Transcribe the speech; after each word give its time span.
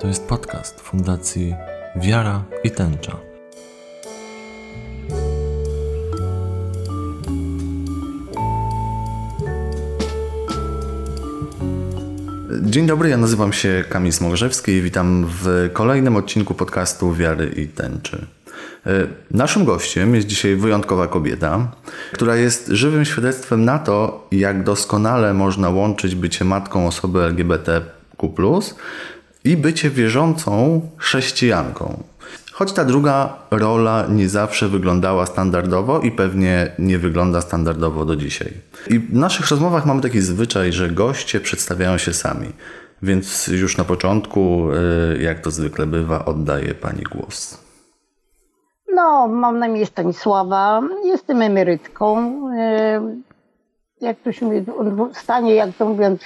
To 0.00 0.06
jest 0.06 0.28
podcast 0.28 0.80
Fundacji 0.80 1.54
Wiara 1.96 2.44
i 2.64 2.70
Tęcza. 2.70 3.16
Dzień 12.62 12.86
dobry, 12.86 13.08
ja 13.08 13.16
nazywam 13.16 13.52
się 13.52 13.84
Kamil 13.88 14.12
Smorzewski 14.12 14.72
i 14.72 14.82
witam 14.82 15.26
w 15.42 15.70
kolejnym 15.72 16.16
odcinku 16.16 16.54
podcastu 16.54 17.14
Wiary 17.14 17.54
i 17.56 17.68
Tęczy. 17.68 18.26
E, 18.86 18.90
naszym 19.30 19.64
gościem 19.64 20.14
jest 20.14 20.26
dzisiaj 20.26 20.56
wyjątkowa 20.56 21.06
kobieta, 21.08 21.72
która 22.12 22.36
jest 22.36 22.68
żywym 22.68 23.04
świadectwem 23.04 23.64
na 23.64 23.78
to, 23.78 24.28
jak 24.32 24.64
doskonale 24.64 25.34
można 25.34 25.70
łączyć 25.70 26.14
bycie 26.14 26.44
matką 26.44 26.86
osoby 26.86 27.20
LGBTQ 27.20 27.86
i 29.46 29.56
bycie 29.56 29.90
wierzącą 29.90 30.80
chrześcijanką. 30.96 32.02
Choć 32.52 32.72
ta 32.72 32.84
druga 32.84 33.38
rola 33.50 34.06
nie 34.08 34.28
zawsze 34.28 34.68
wyglądała 34.68 35.26
standardowo 35.26 36.00
i 36.00 36.10
pewnie 36.10 36.72
nie 36.78 36.98
wygląda 36.98 37.40
standardowo 37.40 38.04
do 38.04 38.16
dzisiaj. 38.16 38.52
I 38.88 38.98
w 38.98 39.14
naszych 39.14 39.50
rozmowach 39.50 39.86
mamy 39.86 40.00
taki 40.00 40.20
zwyczaj, 40.20 40.72
że 40.72 40.90
goście 40.90 41.40
przedstawiają 41.40 41.98
się 41.98 42.12
sami. 42.12 42.48
Więc 43.02 43.48
już 43.48 43.76
na 43.76 43.84
początku, 43.84 44.68
e, 44.72 45.22
jak 45.22 45.40
to 45.40 45.50
zwykle 45.50 45.86
bywa, 45.86 46.24
oddaję 46.24 46.74
pani 46.74 47.02
głos. 47.02 47.58
No, 48.94 49.28
mam 49.28 49.58
na 49.58 49.66
imię 49.66 49.86
Stanisława, 49.86 50.82
jestem 51.04 51.42
emerytką. 51.42 52.40
E, 52.58 53.16
jak 54.00 54.16
to 54.20 54.32
się 54.32 54.46
mówi, 54.46 54.64
w 55.14 55.18
stanie, 55.18 55.54
jak 55.54 55.76
to 55.78 55.88
mówiąc, 55.88 56.20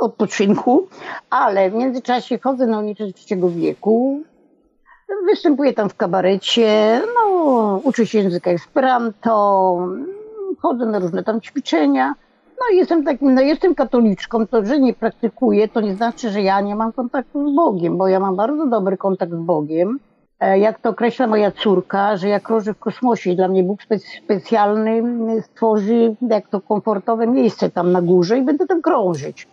odpoczynku, 0.00 0.88
ale 1.30 1.70
w 1.70 1.74
międzyczasie 1.74 2.38
chodzę 2.38 2.66
na 2.66 2.78
ulicę 2.80 3.12
trzeciego 3.12 3.48
wieku, 3.48 4.20
występuję 5.26 5.72
tam 5.72 5.88
w 5.88 5.96
kabarecie, 5.96 7.02
no, 7.14 7.80
uczę 7.84 8.06
się 8.06 8.18
języka 8.18 8.50
Esperanto, 8.50 9.88
chodzę 10.58 10.86
na 10.86 10.98
różne 10.98 11.24
tam 11.24 11.40
ćwiczenia. 11.40 12.14
No 12.60 12.76
jestem 12.76 13.04
takim, 13.04 13.34
no 13.34 13.40
jestem 13.40 13.74
katoliczką, 13.74 14.46
to 14.46 14.64
że 14.64 14.78
nie 14.78 14.94
praktykuję, 14.94 15.68
to 15.68 15.80
nie 15.80 15.94
znaczy, 15.94 16.30
że 16.30 16.42
ja 16.42 16.60
nie 16.60 16.76
mam 16.76 16.92
kontaktu 16.92 17.52
z 17.52 17.56
Bogiem, 17.56 17.96
bo 17.96 18.08
ja 18.08 18.20
mam 18.20 18.36
bardzo 18.36 18.66
dobry 18.66 18.96
kontakt 18.96 19.32
z 19.32 19.40
Bogiem. 19.40 19.98
E, 20.40 20.58
jak 20.58 20.80
to 20.80 20.90
określa 20.90 21.26
moja 21.26 21.50
córka, 21.50 22.16
że 22.16 22.28
jak 22.28 22.42
krążę 22.42 22.74
w 22.74 22.78
kosmosie 22.78 23.30
i 23.30 23.36
dla 23.36 23.48
mnie 23.48 23.62
Bóg 23.62 23.80
specjalny 24.24 25.02
stworzy 25.42 26.16
jak 26.28 26.48
to 26.48 26.60
komfortowe 26.60 27.26
miejsce 27.26 27.70
tam 27.70 27.92
na 27.92 28.02
górze 28.02 28.38
i 28.38 28.42
będę 28.42 28.66
tam 28.66 28.82
krążyć. 28.82 29.48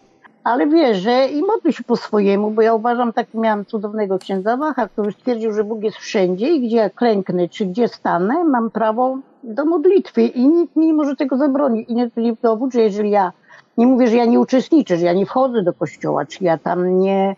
Ale 0.47 0.67
wierzę 0.67 1.27
i 1.27 1.41
modlę 1.41 1.73
się 1.73 1.83
po 1.83 1.95
swojemu, 1.95 2.51
bo 2.51 2.61
ja 2.61 2.73
uważam, 2.73 3.13
tak 3.13 3.33
miałam 3.33 3.65
cudownego 3.65 4.19
księdza 4.19 4.57
Wacha, 4.57 4.87
który 4.87 5.11
stwierdził, 5.11 5.53
że 5.53 5.63
Bóg 5.63 5.83
jest 5.83 5.97
wszędzie 5.97 6.49
i 6.51 6.67
gdzie 6.67 6.77
ja 6.77 6.89
klęknę, 6.89 7.49
czy 7.49 7.65
gdzie 7.65 7.87
stanę, 7.87 8.43
mam 8.43 8.71
prawo 8.71 9.17
do 9.43 9.65
modlitwy 9.65 10.21
i 10.21 10.47
nikt 10.47 10.75
mi 10.75 10.87
nie 10.87 10.93
może 10.93 11.15
tego 11.15 11.37
zabronić. 11.37 11.89
I 11.89 11.95
nie 11.95 12.11
to 12.11 12.21
dowód, 12.41 12.73
że 12.73 12.81
jeżeli 12.81 13.09
ja, 13.09 13.31
nie 13.77 13.87
mówię, 13.87 14.07
że 14.07 14.15
ja 14.15 14.25
nie 14.25 14.39
uczestniczę, 14.39 14.97
że 14.97 15.05
ja 15.05 15.13
nie 15.13 15.25
wchodzę 15.25 15.63
do 15.63 15.73
kościoła, 15.73 16.25
czy 16.25 16.43
ja 16.43 16.57
tam 16.57 16.99
nie, 16.99 17.35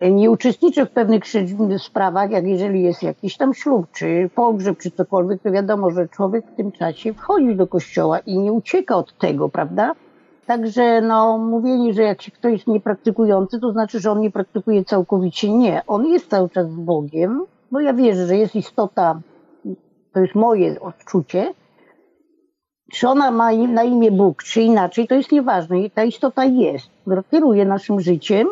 nie 0.00 0.30
uczestniczę 0.30 0.86
w 0.86 0.90
pewnych 0.90 1.22
sprawach, 1.78 2.30
jak 2.30 2.46
jeżeli 2.46 2.82
jest 2.82 3.02
jakiś 3.02 3.36
tam 3.36 3.54
ślub, 3.54 3.86
czy 3.92 4.30
pogrzeb, 4.34 4.78
czy 4.78 4.90
cokolwiek, 4.90 5.42
to 5.42 5.50
wiadomo, 5.50 5.90
że 5.90 6.08
człowiek 6.08 6.46
w 6.46 6.56
tym 6.56 6.72
czasie 6.72 7.14
wchodzi 7.14 7.56
do 7.56 7.66
kościoła 7.66 8.18
i 8.18 8.38
nie 8.38 8.52
ucieka 8.52 8.96
od 8.96 9.18
tego, 9.18 9.48
prawda? 9.48 9.94
Także 10.50 11.00
no, 11.00 11.38
mówienie, 11.38 11.94
że 11.94 12.02
jak 12.02 12.22
się 12.22 12.30
ktoś 12.30 12.52
jest 12.52 12.66
niepraktykujący, 12.66 13.60
to 13.60 13.72
znaczy, 13.72 14.00
że 14.00 14.10
on 14.10 14.20
nie 14.20 14.30
praktykuje 14.30 14.84
całkowicie. 14.84 15.52
Nie, 15.52 15.82
on 15.86 16.06
jest 16.06 16.30
cały 16.30 16.48
czas 16.48 16.66
Bogiem, 16.66 17.44
bo 17.70 17.80
ja 17.80 17.94
wierzę, 17.94 18.26
że 18.26 18.36
jest 18.36 18.56
istota, 18.56 19.20
to 20.12 20.20
jest 20.20 20.34
moje 20.34 20.80
odczucie, 20.80 21.54
czy 22.92 23.08
ona 23.08 23.30
ma 23.30 23.52
na 23.52 23.82
imię 23.82 24.10
Bóg, 24.10 24.42
czy 24.42 24.62
inaczej, 24.62 25.08
to 25.08 25.14
jest 25.14 25.32
nieważne. 25.32 25.76
Ta 25.94 26.04
istota 26.04 26.44
jest, 26.44 26.90
kieruje 27.30 27.64
naszym 27.64 28.00
życiem, 28.00 28.48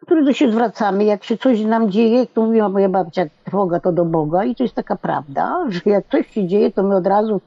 który 0.00 0.24
do 0.24 0.32
się 0.32 0.52
zwracamy, 0.52 1.04
jak 1.04 1.24
się 1.24 1.36
coś 1.36 1.60
nam 1.60 1.90
dzieje, 1.90 2.18
jak 2.18 2.30
to 2.30 2.42
mówiła 2.42 2.68
moja 2.68 2.88
babcia, 2.88 3.26
trwoga 3.44 3.80
to 3.80 3.92
do 3.92 4.04
Boga 4.04 4.44
i 4.44 4.54
to 4.54 4.62
jest 4.62 4.74
taka 4.74 4.96
prawda, 4.96 5.64
że 5.68 5.80
jak 5.86 6.06
coś 6.06 6.30
się 6.30 6.46
dzieje, 6.46 6.72
to 6.72 6.82
my 6.82 6.96
od 6.96 7.06
razu 7.06 7.40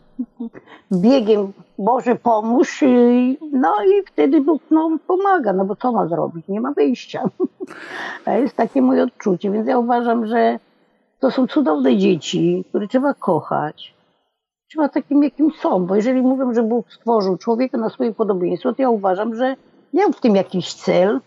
biegiem 0.91 1.53
Boże 1.77 2.15
pomóż 2.15 2.83
no 3.51 3.75
i 3.85 4.05
wtedy 4.05 4.41
Bóg 4.41 4.61
no, 4.71 4.97
pomaga, 5.07 5.53
no 5.53 5.65
bo 5.65 5.75
co 5.75 5.91
ma 5.91 6.07
zrobić? 6.07 6.47
Nie 6.47 6.61
ma 6.61 6.71
wyjścia. 6.71 7.23
To 8.25 8.31
jest 8.31 8.55
takie 8.55 8.81
moje 8.81 9.03
odczucie, 9.03 9.51
więc 9.51 9.67
ja 9.67 9.77
uważam, 9.77 10.27
że 10.27 10.59
to 11.19 11.31
są 11.31 11.47
cudowne 11.47 11.97
dzieci, 11.97 12.65
które 12.69 12.87
trzeba 12.87 13.13
kochać. 13.13 13.95
Trzeba 14.69 14.89
takim, 14.89 15.23
jakim 15.23 15.51
są, 15.51 15.85
bo 15.85 15.95
jeżeli 15.95 16.21
mówią, 16.21 16.53
że 16.53 16.63
Bóg 16.63 16.93
stworzył 16.93 17.37
człowieka 17.37 17.77
na 17.77 17.89
swoje 17.89 18.13
podobieństwo, 18.13 18.73
to 18.73 18.81
ja 18.81 18.89
uważam, 18.89 19.35
że 19.35 19.55
miał 19.93 20.11
w 20.11 20.21
tym 20.21 20.35
jakiś 20.35 20.73
cel, 20.73 21.19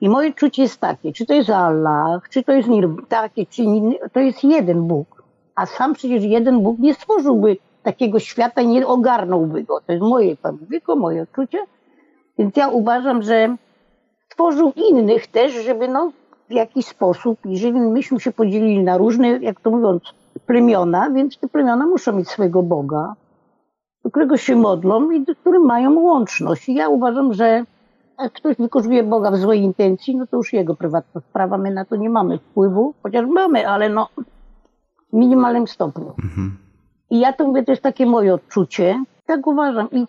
i 0.00 0.08
moje 0.08 0.32
czucie 0.32 0.62
jest 0.62 0.80
takie, 0.80 1.12
czy 1.12 1.26
to 1.26 1.34
jest 1.34 1.50
Allah, 1.50 2.22
czy 2.30 2.42
to 2.42 2.52
jest 2.52 2.68
takie, 3.08 3.46
czy 3.46 3.62
inny, 3.62 3.98
to 4.12 4.20
jest 4.20 4.44
jeden 4.44 4.82
Bóg. 4.82 5.22
A 5.54 5.66
sam 5.66 5.94
przecież 5.94 6.24
jeden 6.24 6.62
Bóg 6.62 6.78
nie 6.78 6.94
stworzyłby 6.94 7.56
takiego 7.82 8.18
świata 8.18 8.62
nie 8.62 8.86
ogarnąłby 8.86 9.62
go. 9.62 9.80
To 9.86 9.92
jest 9.92 10.04
moje 10.04 10.36
tylko 10.70 10.96
moje 10.96 11.22
odczucie. 11.22 11.58
Więc 12.38 12.56
ja 12.56 12.68
uważam, 12.68 13.22
że 13.22 13.56
stworzył 14.30 14.72
innych 14.76 15.26
też, 15.26 15.52
żeby 15.52 15.88
no 15.88 16.12
w 16.48 16.52
jakiś 16.52 16.86
sposób, 16.86 17.38
jeżeli 17.44 17.80
myśmy 17.80 18.20
się 18.20 18.32
podzielili 18.32 18.82
na 18.82 18.98
różne, 18.98 19.28
jak 19.28 19.60
to 19.60 19.70
mówiąc, 19.70 20.02
plemiona, 20.46 21.10
więc 21.10 21.38
te 21.38 21.48
plemiona 21.48 21.86
muszą 21.86 22.12
mieć 22.12 22.28
swojego 22.28 22.62
Boga, 22.62 23.14
do 24.04 24.10
którego 24.10 24.36
się 24.36 24.56
modlą 24.56 25.10
i 25.10 25.24
do 25.24 25.34
którym 25.34 25.62
mają 25.62 26.00
łączność. 26.00 26.68
I 26.68 26.74
ja 26.74 26.88
uważam, 26.88 27.34
że 27.34 27.64
jak 28.18 28.32
ktoś 28.32 28.56
wykorzystuje 28.56 29.02
Boga 29.02 29.30
w 29.30 29.36
złej 29.36 29.60
intencji, 29.60 30.16
no 30.16 30.26
to 30.26 30.36
już 30.36 30.52
jego 30.52 30.74
prywatna 30.74 31.20
sprawa, 31.20 31.58
my 31.58 31.70
na 31.70 31.84
to 31.84 31.96
nie 31.96 32.10
mamy 32.10 32.38
wpływu, 32.38 32.94
chociaż 33.02 33.26
mamy, 33.26 33.68
ale 33.68 33.88
no 33.88 34.08
w 35.12 35.16
minimalnym 35.16 35.66
stopniu. 35.66 36.12
Mhm. 36.24 36.67
I 37.10 37.20
ja 37.20 37.32
to 37.32 37.46
mówię, 37.46 37.64
to 37.64 37.72
jest 37.72 37.82
takie 37.82 38.06
moje 38.06 38.34
odczucie, 38.34 39.04
tak 39.26 39.46
uważam. 39.46 39.90
I 39.90 40.06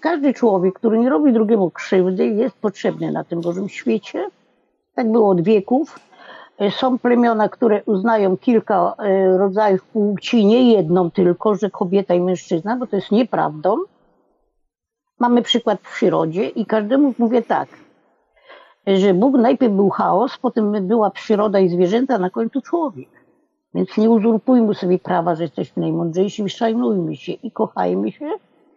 każdy 0.00 0.34
człowiek, 0.34 0.74
który 0.74 0.98
nie 0.98 1.10
robi 1.10 1.32
drugiemu 1.32 1.70
krzywdy, 1.70 2.26
jest 2.26 2.56
potrzebny 2.56 3.12
na 3.12 3.24
tym 3.24 3.40
Bożym 3.40 3.68
świecie. 3.68 4.28
Tak 4.94 5.12
było 5.12 5.28
od 5.28 5.40
wieków. 5.40 6.00
E, 6.58 6.70
są 6.70 6.98
plemiona, 6.98 7.48
które 7.48 7.82
uznają 7.86 8.36
kilka 8.36 8.94
e, 8.98 9.38
rodzajów 9.38 9.84
płci, 9.84 10.46
nie 10.46 10.72
jedną 10.72 11.10
tylko, 11.10 11.54
że 11.54 11.70
kobieta 11.70 12.14
i 12.14 12.20
mężczyzna, 12.20 12.76
bo 12.76 12.86
to 12.86 12.96
jest 12.96 13.10
nieprawdą. 13.10 13.76
Mamy 15.18 15.42
przykład 15.42 15.80
w 15.80 15.92
przyrodzie 15.92 16.48
i 16.48 16.66
każdemu 16.66 17.14
mówię 17.18 17.42
tak, 17.42 17.68
że 18.86 19.14
Bóg 19.14 19.36
najpierw 19.36 19.72
był 19.72 19.90
chaos, 19.90 20.38
potem 20.38 20.86
była 20.88 21.10
przyroda 21.10 21.58
i 21.58 21.68
zwierzęta, 21.68 22.18
na 22.18 22.30
końcu 22.30 22.60
człowiek. 22.60 23.19
Więc 23.74 23.96
nie 23.96 24.10
uzurpujmy 24.10 24.74
sobie 24.74 24.98
prawa, 24.98 25.34
że 25.34 25.42
jesteśmy 25.42 25.82
najmądrzejsi, 25.82 26.48
szajnujmy 26.48 27.16
się 27.16 27.32
i 27.32 27.50
kochajmy 27.50 28.12
się 28.12 28.30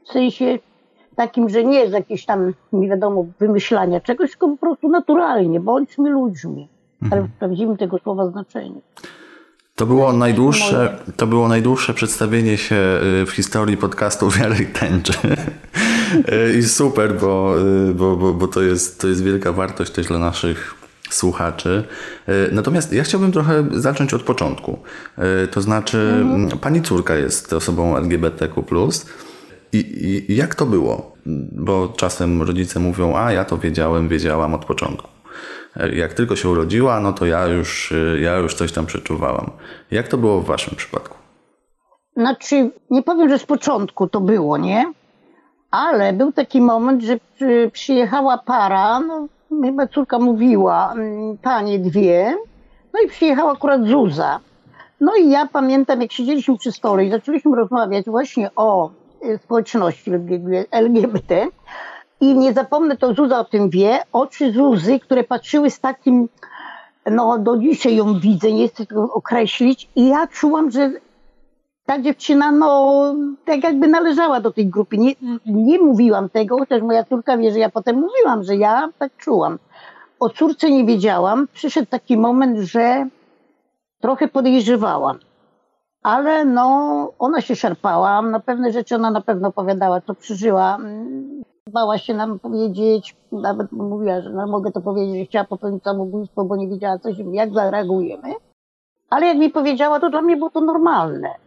w 0.06 0.12
sensie 0.12 0.59
takim, 1.16 1.50
że 1.50 1.64
nie 1.64 1.80
jest 1.80 1.94
jakieś 1.94 2.26
tam, 2.26 2.54
nie 2.74 2.90
wiadomo, 2.90 3.26
wymyślania 3.40 4.02
czegoś, 4.02 4.31
tylko 4.31 4.48
po 4.50 4.58
prostu 4.58 4.90
naturalnie, 4.90 5.59
bądźmy 5.59 6.09
ludźmi, 6.09 6.68
ale 7.12 7.22
w 7.22 7.31
prawdziwym 7.31 7.78
tego 7.78 8.00
słowa 8.00 8.28
znaczeniu. 8.28 8.81
To 9.76 9.86
było 9.86 10.14
najdłuższe, 10.14 10.98
to 11.18 11.28
było 11.28 11.48
najdłuższe 11.48 11.94
przedstawienie 11.94 12.58
się 12.58 12.75
y, 12.75 13.25
w 13.25 13.31
historii 13.31 13.78
podcastu 13.78 14.30
Wiary 14.40 14.64
i 14.64 14.66
Tęczy. 14.66 15.14
Y, 16.31 16.58
I 16.58 16.64
super, 16.64 17.20
bo, 17.20 17.56
y, 17.90 17.94
bo, 17.94 18.16
bo, 18.16 18.34
bo 18.34 18.48
to, 18.48 18.62
jest, 18.62 19.02
to 19.02 19.08
jest 19.08 19.24
wielka 19.24 19.54
wartość 19.54 19.92
też 19.92 20.07
dla 20.07 20.19
naszych 20.19 20.82
słuchaczy. 21.13 21.83
Natomiast 22.51 22.94
ja 22.94 23.04
chciałbym 23.04 23.31
trochę 23.31 23.65
zacząć 23.71 24.13
od 24.13 24.24
początku. 24.24 24.80
To 25.51 25.62
znaczy, 25.62 25.98
mhm. 26.21 26.60
pani 26.60 26.81
córka 26.81 27.15
jest 27.15 27.54
osobą 27.54 27.98
LGBTQ. 27.98 28.63
I, 29.74 30.25
I 30.30 30.36
jak 30.36 30.56
to 30.56 30.65
było? 30.65 31.13
Bo 31.51 31.94
czasem 31.98 32.42
rodzice 32.42 32.80
mówią, 32.80 33.15
a 33.15 33.31
ja 33.31 33.45
to 33.45 33.57
wiedziałem, 33.57 34.07
wiedziałam 34.07 34.54
od 34.54 34.65
początku. 34.65 35.10
Jak 35.94 36.13
tylko 36.13 36.36
się 36.36 36.50
urodziła, 36.50 37.00
no 37.00 37.13
to 37.13 37.25
ja 37.25 37.48
już, 37.48 37.94
ja 38.21 38.38
już 38.38 38.56
coś 38.56 38.71
tam 38.71 38.86
przeczuwałam. 38.86 39.51
Jak 39.92 40.07
to 40.07 40.18
było 40.18 40.42
w 40.42 40.45
waszym 40.45 40.75
przypadku? 40.75 41.18
Znaczy, 42.18 42.71
nie 42.89 43.04
powiem, 43.04 43.30
że 43.30 43.39
z 43.39 43.45
początku 43.45 44.07
to 44.07 44.21
było, 44.21 44.57
nie? 44.57 44.94
Ale 45.71 46.13
był 46.13 46.31
taki 46.31 46.62
moment, 46.62 47.04
że 47.04 47.18
przyjechała 47.71 48.38
para, 48.38 49.00
no, 49.00 49.27
chyba 49.64 49.88
córka 49.88 50.20
mówiła, 50.20 50.94
mm, 50.94 51.38
panie 51.38 51.80
dwie, 51.80 52.38
no 52.94 53.00
i 53.06 53.08
przyjechała 53.08 53.52
akurat 53.52 53.88
Zuza. 53.88 54.40
No 55.02 55.16
i 55.16 55.30
ja 55.30 55.48
pamiętam, 55.48 56.02
jak 56.02 56.12
siedzieliśmy 56.12 56.58
przy 56.58 56.72
stole 56.72 57.06
i 57.06 57.12
zaczęliśmy 57.12 57.56
rozmawiać 57.56 58.06
właśnie 58.06 58.50
o 58.56 58.90
e, 59.22 59.38
społeczności 59.38 60.12
LGBT, 60.72 61.48
i 62.22 62.36
nie 62.36 62.54
zapomnę, 62.54 62.98
to 62.98 63.14
Zuza 63.14 63.40
o 63.40 63.44
tym 63.44 63.70
wie, 63.70 64.00
oczy 64.12 64.52
Zuzy, 64.52 65.00
które 65.00 65.24
patrzyły 65.24 65.70
z 65.70 65.80
takim 65.80 66.30
No 67.12 67.40
do 67.40 67.58
dzisiaj 67.58 67.96
ją 67.96 68.20
widzę, 68.20 68.52
nie 68.52 68.68
chcę 68.68 68.86
tego 68.86 69.14
określić. 69.14 69.90
I 69.96 70.08
ja 70.08 70.28
czułam, 70.28 70.72
że 70.72 70.92
ta 71.85 72.01
dziewczyna, 72.01 72.51
no, 72.51 73.15
tak 73.45 73.63
jakby 73.63 73.88
należała 73.88 74.39
do 74.39 74.51
tej 74.51 74.68
grupy. 74.68 74.97
Nie, 74.97 75.13
nie 75.45 75.80
mówiłam 75.80 76.30
tego, 76.30 76.57
chociaż 76.57 76.81
moja 76.81 77.03
córka 77.03 77.38
wie, 77.38 77.51
że 77.51 77.59
ja 77.59 77.69
potem 77.69 77.95
mówiłam, 77.95 78.44
że 78.44 78.56
ja 78.56 78.89
tak 79.00 79.18
czułam. 79.18 79.59
O 80.19 80.30
córce 80.30 80.71
nie 80.71 80.85
wiedziałam. 80.85 81.47
Przyszedł 81.53 81.88
taki 81.88 82.18
moment, 82.18 82.57
że 82.57 83.07
trochę 84.01 84.27
podejrzewałam. 84.27 85.19
Ale 86.03 86.45
no, 86.45 87.13
ona 87.19 87.41
się 87.41 87.56
szarpała, 87.56 88.21
na 88.21 88.39
pewne 88.39 88.71
rzeczy 88.71 88.95
ona 88.95 89.12
na 89.12 89.21
pewno 89.21 89.47
opowiadała, 89.47 90.01
co 90.01 90.15
przeżyła. 90.15 90.77
Bała 91.71 91.97
się 91.97 92.13
nam 92.13 92.39
powiedzieć, 92.39 93.15
nawet 93.31 93.71
mówiła, 93.71 94.21
że 94.21 94.30
no, 94.30 94.47
mogę 94.47 94.71
to 94.71 94.81
powiedzieć, 94.81 95.19
że 95.19 95.25
chciała 95.25 95.45
popełnić 95.45 95.83
samobójstwo, 95.83 96.45
bo 96.45 96.56
nie 96.56 96.68
wiedziała, 96.68 97.00
co 97.00 97.13
się, 97.13 97.35
jak 97.35 97.53
zareagujemy. 97.53 98.33
Ale 99.09 99.25
jak 99.25 99.38
mi 99.38 99.50
powiedziała, 99.50 100.00
to 100.00 100.09
dla 100.09 100.21
mnie 100.21 100.38
było 100.38 100.50
to 100.50 100.62
normalne. 100.62 101.43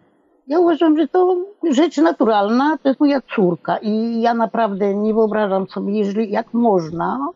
Ja 0.46 0.60
uważam, 0.60 0.98
że 0.98 1.08
to 1.08 1.36
rzecz 1.70 1.96
naturalna, 1.96 2.78
to 2.82 2.88
jest 2.88 3.00
moja 3.00 3.20
córka 3.34 3.76
i 3.76 4.20
ja 4.20 4.34
naprawdę 4.34 4.94
nie 4.94 5.14
wyobrażam 5.14 5.68
sobie, 5.68 5.98
jeżeli 5.98 6.30
jak 6.30 6.54
można 6.54 7.28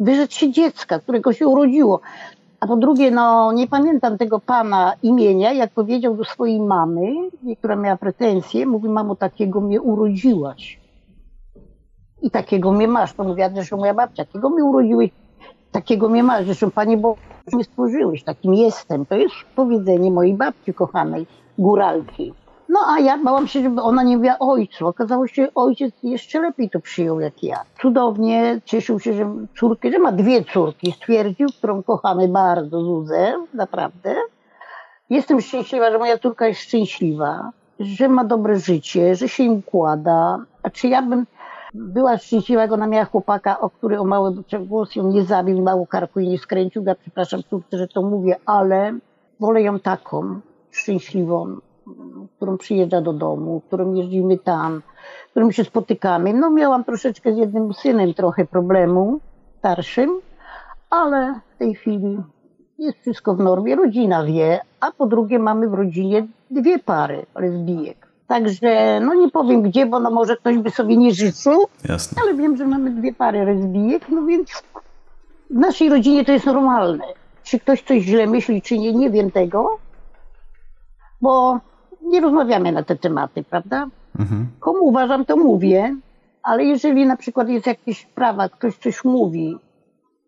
wyrzec 0.00 0.32
się 0.32 0.50
dziecka, 0.50 0.98
którego 0.98 1.32
się 1.32 1.48
urodziło. 1.48 2.00
A 2.60 2.66
po 2.66 2.76
drugie, 2.76 3.10
no 3.10 3.52
nie 3.52 3.66
pamiętam 3.66 4.18
tego 4.18 4.40
pana 4.40 4.92
imienia, 5.02 5.52
jak 5.52 5.70
powiedział 5.70 6.16
do 6.16 6.24
swojej 6.24 6.60
mamy, 6.60 7.12
która 7.58 7.76
miała 7.76 7.96
pretensje, 7.96 8.66
mówi, 8.66 8.88
mamo, 8.88 9.16
takiego 9.16 9.60
mnie 9.60 9.80
urodziłaś. 9.80 10.80
I 12.22 12.30
takiego 12.30 12.72
mnie 12.72 12.88
masz. 12.88 13.12
To 13.12 13.24
mówiła 13.24 13.50
zresztą 13.50 13.76
moja 13.76 13.94
babcia, 13.94 14.24
takiego 14.24 14.50
mnie 14.50 14.64
urodziłeś, 14.64 15.10
takiego 15.72 16.08
mnie 16.08 16.22
masz. 16.22 16.44
Zresztą 16.44 16.70
Panie 16.70 16.96
Boże 16.96 17.35
mnie 17.52 17.64
stworzyłeś, 17.64 18.22
takim 18.22 18.54
jestem. 18.54 19.06
To 19.06 19.16
jest 19.16 19.34
powiedzenie 19.56 20.10
mojej 20.10 20.34
babci 20.34 20.74
kochanej, 20.74 21.26
góralki. 21.58 22.34
No 22.68 22.80
a 22.88 23.00
ja 23.00 23.18
bałam 23.18 23.48
się, 23.48 23.62
żeby 23.62 23.82
ona 23.82 24.02
nie 24.02 24.16
mówiła 24.16 24.38
ojcu. 24.38 24.86
Okazało 24.86 25.26
się, 25.26 25.42
że 25.42 25.54
ojciec 25.54 25.94
jeszcze 26.02 26.40
lepiej 26.40 26.70
to 26.70 26.80
przyjął 26.80 27.20
jak 27.20 27.42
ja. 27.42 27.60
Cudownie, 27.82 28.60
cieszył 28.64 29.00
się, 29.00 29.12
że 29.12 29.34
córki, 29.58 29.92
że 29.92 29.98
ma 29.98 30.12
dwie 30.12 30.44
córki. 30.44 30.92
Stwierdził, 30.92 31.48
którą 31.58 31.82
kochamy 31.82 32.28
bardzo, 32.28 32.80
Zuzę, 32.82 33.34
naprawdę. 33.54 34.16
Jestem 35.10 35.40
szczęśliwa, 35.40 35.90
że 35.90 35.98
moja 35.98 36.18
córka 36.18 36.48
jest 36.48 36.60
szczęśliwa, 36.60 37.50
że 37.80 38.08
ma 38.08 38.24
dobre 38.24 38.58
życie, 38.58 39.14
że 39.14 39.28
się 39.28 39.42
im 39.42 39.52
układa. 39.52 40.38
A 40.62 40.70
czy 40.70 40.88
ja 40.88 41.02
bym 41.02 41.26
była 41.74 42.18
szczęśliwa, 42.18 42.64
ona 42.64 42.86
miała 42.86 43.04
chłopaka, 43.04 43.60
o 43.60 43.70
który 43.70 44.00
o 44.00 44.04
mały 44.04 44.34
głos 44.60 44.96
ją 44.96 45.12
nie 45.12 45.24
zabił, 45.24 45.62
mało 45.62 45.86
karku 45.86 46.20
i 46.20 46.28
nie 46.28 46.38
skręcił. 46.38 46.84
Ja 46.84 46.94
przepraszam 46.94 47.42
córce, 47.50 47.78
że 47.78 47.88
to 47.88 48.02
mówię, 48.02 48.36
ale 48.46 48.98
wolę 49.40 49.62
ją 49.62 49.80
taką, 49.80 50.40
szczęśliwą, 50.70 51.56
którą 52.36 52.58
przyjeżdża 52.58 53.00
do 53.00 53.12
domu, 53.12 53.62
którą 53.66 53.94
jeździmy 53.94 54.38
tam, 54.38 54.82
którym 55.30 55.52
się 55.52 55.64
spotykamy. 55.64 56.34
No 56.34 56.50
miałam 56.50 56.84
troszeczkę 56.84 57.34
z 57.34 57.36
jednym 57.36 57.74
synem 57.74 58.14
trochę 58.14 58.44
problemu, 58.44 59.20
starszym, 59.58 60.20
ale 60.90 61.40
w 61.54 61.58
tej 61.58 61.74
chwili 61.74 62.18
jest 62.78 62.98
wszystko 62.98 63.34
w 63.34 63.40
normie, 63.40 63.76
rodzina 63.76 64.24
wie, 64.24 64.60
a 64.80 64.92
po 64.92 65.06
drugie 65.06 65.38
mamy 65.38 65.68
w 65.68 65.74
rodzinie 65.74 66.26
dwie 66.50 66.78
pary 66.78 67.26
lesbijek. 67.34 68.05
Także, 68.26 69.00
no 69.00 69.14
nie 69.14 69.30
powiem 69.30 69.62
gdzie, 69.62 69.86
bo 69.86 70.00
no 70.00 70.10
może 70.10 70.36
ktoś 70.36 70.58
by 70.58 70.70
sobie 70.70 70.96
nie 70.96 71.14
życzył, 71.14 71.66
Jasne. 71.88 72.22
ale 72.22 72.34
wiem, 72.34 72.56
że 72.56 72.66
mamy 72.66 72.90
dwie 72.90 73.14
pary 73.14 73.44
lesbijek, 73.44 74.08
no 74.08 74.26
więc 74.26 74.50
w 75.50 75.54
naszej 75.54 75.88
rodzinie 75.88 76.24
to 76.24 76.32
jest 76.32 76.46
normalne. 76.46 77.04
Czy 77.44 77.60
ktoś 77.60 77.82
coś 77.82 78.02
źle 78.02 78.26
myśli, 78.26 78.62
czy 78.62 78.78
nie, 78.78 78.92
nie 78.92 79.10
wiem 79.10 79.30
tego, 79.30 79.78
bo 81.20 81.60
nie 82.02 82.20
rozmawiamy 82.20 82.72
na 82.72 82.82
te 82.82 82.96
tematy, 82.96 83.44
prawda? 83.44 83.86
Mhm. 84.18 84.48
Komu 84.60 84.84
uważam, 84.84 85.24
to 85.24 85.36
mówię, 85.36 85.96
ale 86.42 86.64
jeżeli 86.64 87.06
na 87.06 87.16
przykład 87.16 87.48
jest 87.48 87.66
jakieś 87.66 88.00
sprawa, 88.00 88.48
ktoś 88.48 88.76
coś 88.76 89.04
mówi, 89.04 89.58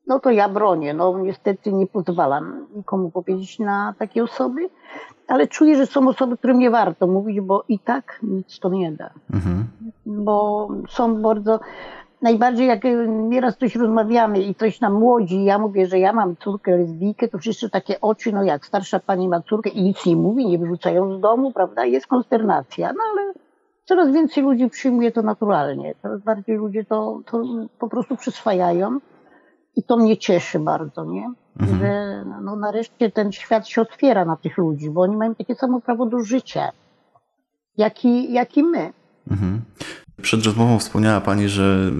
no 0.08 0.20
to 0.20 0.31
ja 0.31 0.49
bronię. 0.49 0.94
No 0.94 1.19
niestety 1.19 1.72
nie 1.72 1.87
pozwalam 1.87 2.66
nikomu 2.76 3.10
powiedzieć 3.10 3.58
na 3.58 3.94
takie 3.99 4.25
osoby, 4.25 4.69
ale 5.28 5.46
czuję, 5.46 5.76
że 5.76 5.87
są 5.87 6.08
osoby, 6.08 6.37
którym 6.37 6.58
nie 6.58 6.70
warto 6.70 7.06
mówić, 7.06 7.40
bo 7.40 7.64
i 7.69 7.78
tak 7.78 8.19
nic 8.22 8.58
to 8.58 8.69
nie 8.69 8.93
da. 8.93 9.10
Mhm. 9.34 9.64
Bo 10.06 10.69
są 10.88 11.22
bardzo, 11.22 11.60
najbardziej 12.22 12.66
jak 12.66 12.81
nieraz 13.08 13.56
coś 13.56 13.76
rozmawiamy 13.76 14.43
i 14.43 14.55
coś 14.55 14.81
nam 14.81 14.93
młodzi, 14.93 15.44
ja 15.44 15.58
mówię, 15.58 15.87
że 15.87 15.99
ja 15.99 16.12
mam 16.12 16.37
córkę 16.37 16.76
lesbijkę, 16.76 17.28
to 17.28 17.38
wszyscy 17.38 17.70
takie 17.70 18.00
oczy, 18.00 18.32
no 18.32 18.44
jak 18.44 18.66
starsza 18.66 19.00
pani 19.00 19.28
ma 19.28 19.40
córkę 19.40 19.70
i 19.70 19.82
nic 19.82 20.06
nie 20.06 20.16
mówi, 20.16 20.46
nie 20.46 20.58
wyrzucają 20.58 21.19
z 21.19 21.20
domu, 21.20 21.52
prawda, 21.52 21.84
jest 21.84 22.06
konsternacja, 22.06 22.93
no 22.93 23.00
ale 23.12 23.32
coraz 23.84 24.10
więcej 24.10 24.44
ludzi 24.44 24.70
przyjmuje 24.70 25.12
to 25.12 25.22
naturalnie, 25.22 25.94
coraz 26.02 26.20
bardziej 26.20 26.56
ludzie 26.56 26.84
to, 26.84 27.20
to 27.31 27.43
po 27.78 27.88
prostu 27.88 28.16
przyswajają 28.16 28.99
i 29.79 29.83
to 29.83 29.97
mnie 29.97 30.17
cieszy 30.17 30.59
bardzo, 30.59 31.05
nie? 31.05 31.33
Że 31.81 32.25
no, 32.43 32.57
nareszcie 32.57 33.11
ten 33.11 33.33
świat 33.33 33.69
się 33.69 33.81
otwiera 33.81 34.25
na 34.25 34.37
tych 34.37 34.59
ludzi, 34.59 34.91
bo 34.91 35.01
oni 35.01 35.17
mają 35.17 35.35
takie 35.35 35.55
samo 35.55 35.81
prawo 35.81 36.07
do 36.07 36.21
życia, 36.25 36.69
jak 37.77 38.05
i, 38.05 38.33
jak 38.33 38.57
i 38.57 38.63
my. 38.63 38.93
Mhm. 39.31 39.61
Przed 40.23 40.45
rozmową 40.45 40.79
wspomniała 40.79 41.21
Pani, 41.21 41.49
że 41.49 41.91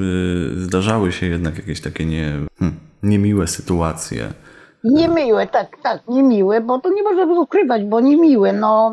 y, 0.57 0.61
zdarzały 0.61 1.13
się 1.13 1.27
jednak 1.27 1.57
jakieś 1.57 1.81
takie 1.81 2.07
nie, 2.07 2.33
hmm, 2.59 2.79
niemiłe 3.03 3.47
sytuacje. 3.47 4.33
Niemiłe, 4.85 5.47
tak, 5.47 5.77
tak, 5.83 6.03
niemiłe, 6.09 6.61
bo 6.61 6.79
to 6.79 6.91
nie 6.91 7.03
można 7.03 7.41
ukrywać, 7.41 7.85
bo 7.85 8.01
niemiłe, 8.01 8.53
no 8.53 8.93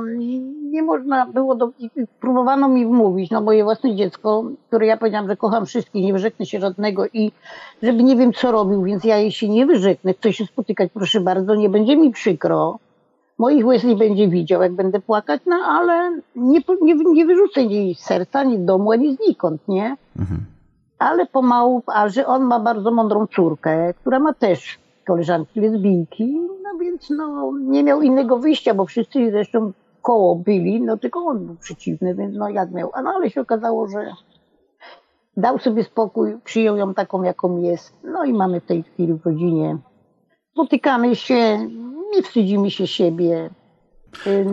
nie 0.75 0.83
można 0.83 1.25
było, 1.25 1.55
do, 1.55 1.69
próbowano 2.19 2.67
mi 2.67 2.85
wmówić, 2.85 3.31
no 3.31 3.41
moje 3.41 3.63
własne 3.63 3.95
dziecko, 3.95 4.43
które 4.67 4.85
ja 4.85 4.97
powiedziałam, 4.97 5.27
że 5.27 5.37
kocham 5.37 5.65
wszystkich, 5.65 6.05
nie 6.05 6.13
wyrzeknę 6.13 6.45
się 6.45 6.59
żadnego 6.59 7.05
i 7.13 7.31
żeby 7.83 8.03
nie 8.03 8.15
wiem 8.15 8.33
co 8.33 8.51
robił, 8.51 8.83
więc 8.83 9.03
ja 9.03 9.17
jej 9.17 9.31
się 9.31 9.49
nie 9.49 9.65
wyrzeknę, 9.65 10.13
chcę 10.13 10.33
się 10.33 10.45
spotykać, 10.45 10.91
proszę 10.93 11.21
bardzo, 11.21 11.55
nie 11.55 11.69
będzie 11.69 11.97
mi 11.97 12.11
przykro, 12.11 12.79
moich 13.37 13.65
łez 13.65 13.83
nie 13.83 13.95
będzie 13.95 14.27
widział, 14.27 14.61
jak 14.61 14.73
będę 14.73 14.99
płakać, 14.99 15.41
no 15.45 15.55
ale 15.55 16.21
nie, 16.35 16.59
nie, 16.81 16.95
nie 16.95 17.25
wyrzucę 17.25 17.61
jej 17.61 17.95
z 17.95 17.99
serca, 17.99 18.39
ani 18.39 18.59
domu, 18.59 18.91
ani 18.91 19.15
znikąd, 19.15 19.67
nie? 19.67 19.97
Mhm. 20.19 20.45
Ale 20.99 21.25
pomału, 21.25 21.83
a 21.87 22.09
że 22.09 22.27
on 22.27 22.43
ma 22.43 22.59
bardzo 22.59 22.91
mądrą 22.91 23.27
córkę, 23.27 23.93
która 23.93 24.19
ma 24.19 24.33
też 24.33 24.79
koleżanki 25.07 25.61
lesbijki, 25.61 26.39
no 26.63 26.79
więc 26.79 27.09
no, 27.09 27.51
nie 27.59 27.83
miał 27.83 28.01
innego 28.01 28.37
wyjścia, 28.37 28.73
bo 28.73 28.85
wszyscy 28.85 29.31
zresztą 29.31 29.71
koło 30.05 30.35
byli, 30.35 30.81
no 30.81 30.97
tylko 30.97 31.19
on 31.19 31.45
był 31.45 31.55
przeciwny, 31.55 32.15
więc 32.15 32.35
no 32.35 32.49
jak 32.49 32.71
miał. 32.71 32.91
No 33.03 33.09
ale 33.15 33.29
się 33.29 33.41
okazało, 33.41 33.87
że 33.87 34.11
dał 35.37 35.59
sobie 35.59 35.83
spokój, 35.83 36.37
przyjął 36.43 36.77
ją 36.77 36.93
taką, 36.93 37.23
jaką 37.23 37.61
jest. 37.61 37.93
No 38.03 38.25
i 38.25 38.33
mamy 38.33 38.61
w 38.61 38.65
tej 38.65 38.83
chwili 38.83 39.13
w 39.13 39.25
rodzinie. 39.25 39.77
Spotykamy 40.51 41.15
się, 41.15 41.67
nie 42.15 42.21
wstydzimy 42.23 42.71
się 42.71 42.87
siebie. 42.87 43.49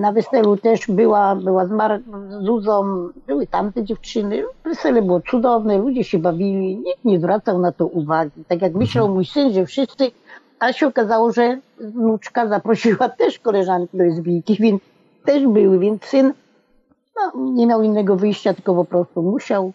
Na 0.00 0.12
weselu 0.12 0.56
też 0.56 0.86
była, 0.88 1.36
była 1.36 1.66
z, 1.66 1.70
Mar- 1.70 2.02
z 2.28 2.44
Zuzą, 2.46 3.08
były 3.26 3.46
tamte 3.46 3.84
dziewczyny. 3.84 4.44
Wesele 4.64 5.02
było 5.02 5.20
cudowne, 5.20 5.78
ludzie 5.78 6.04
się 6.04 6.18
bawili, 6.18 6.76
nikt 6.76 7.04
nie 7.04 7.18
zwracał 7.18 7.58
na 7.58 7.72
to 7.72 7.86
uwagi. 7.86 8.44
Tak 8.48 8.62
jak 8.62 8.74
myślał 8.74 9.08
mój 9.08 9.24
syn, 9.24 9.52
że 9.52 9.66
wszyscy, 9.66 10.10
a 10.58 10.72
się 10.72 10.86
okazało, 10.86 11.32
że 11.32 11.58
wnuczka 11.80 12.48
zaprosiła 12.48 13.08
też 13.08 13.38
koleżanki 13.38 13.96
lesbijki, 13.96 14.56
więc 14.60 14.82
też 15.24 15.46
były, 15.46 15.78
więc 15.78 16.04
syn 16.04 16.32
no, 17.16 17.42
nie 17.52 17.66
miał 17.66 17.82
innego 17.82 18.16
wyjścia, 18.16 18.54
tylko 18.54 18.74
po 18.74 18.84
prostu 18.84 19.22
musiał 19.22 19.72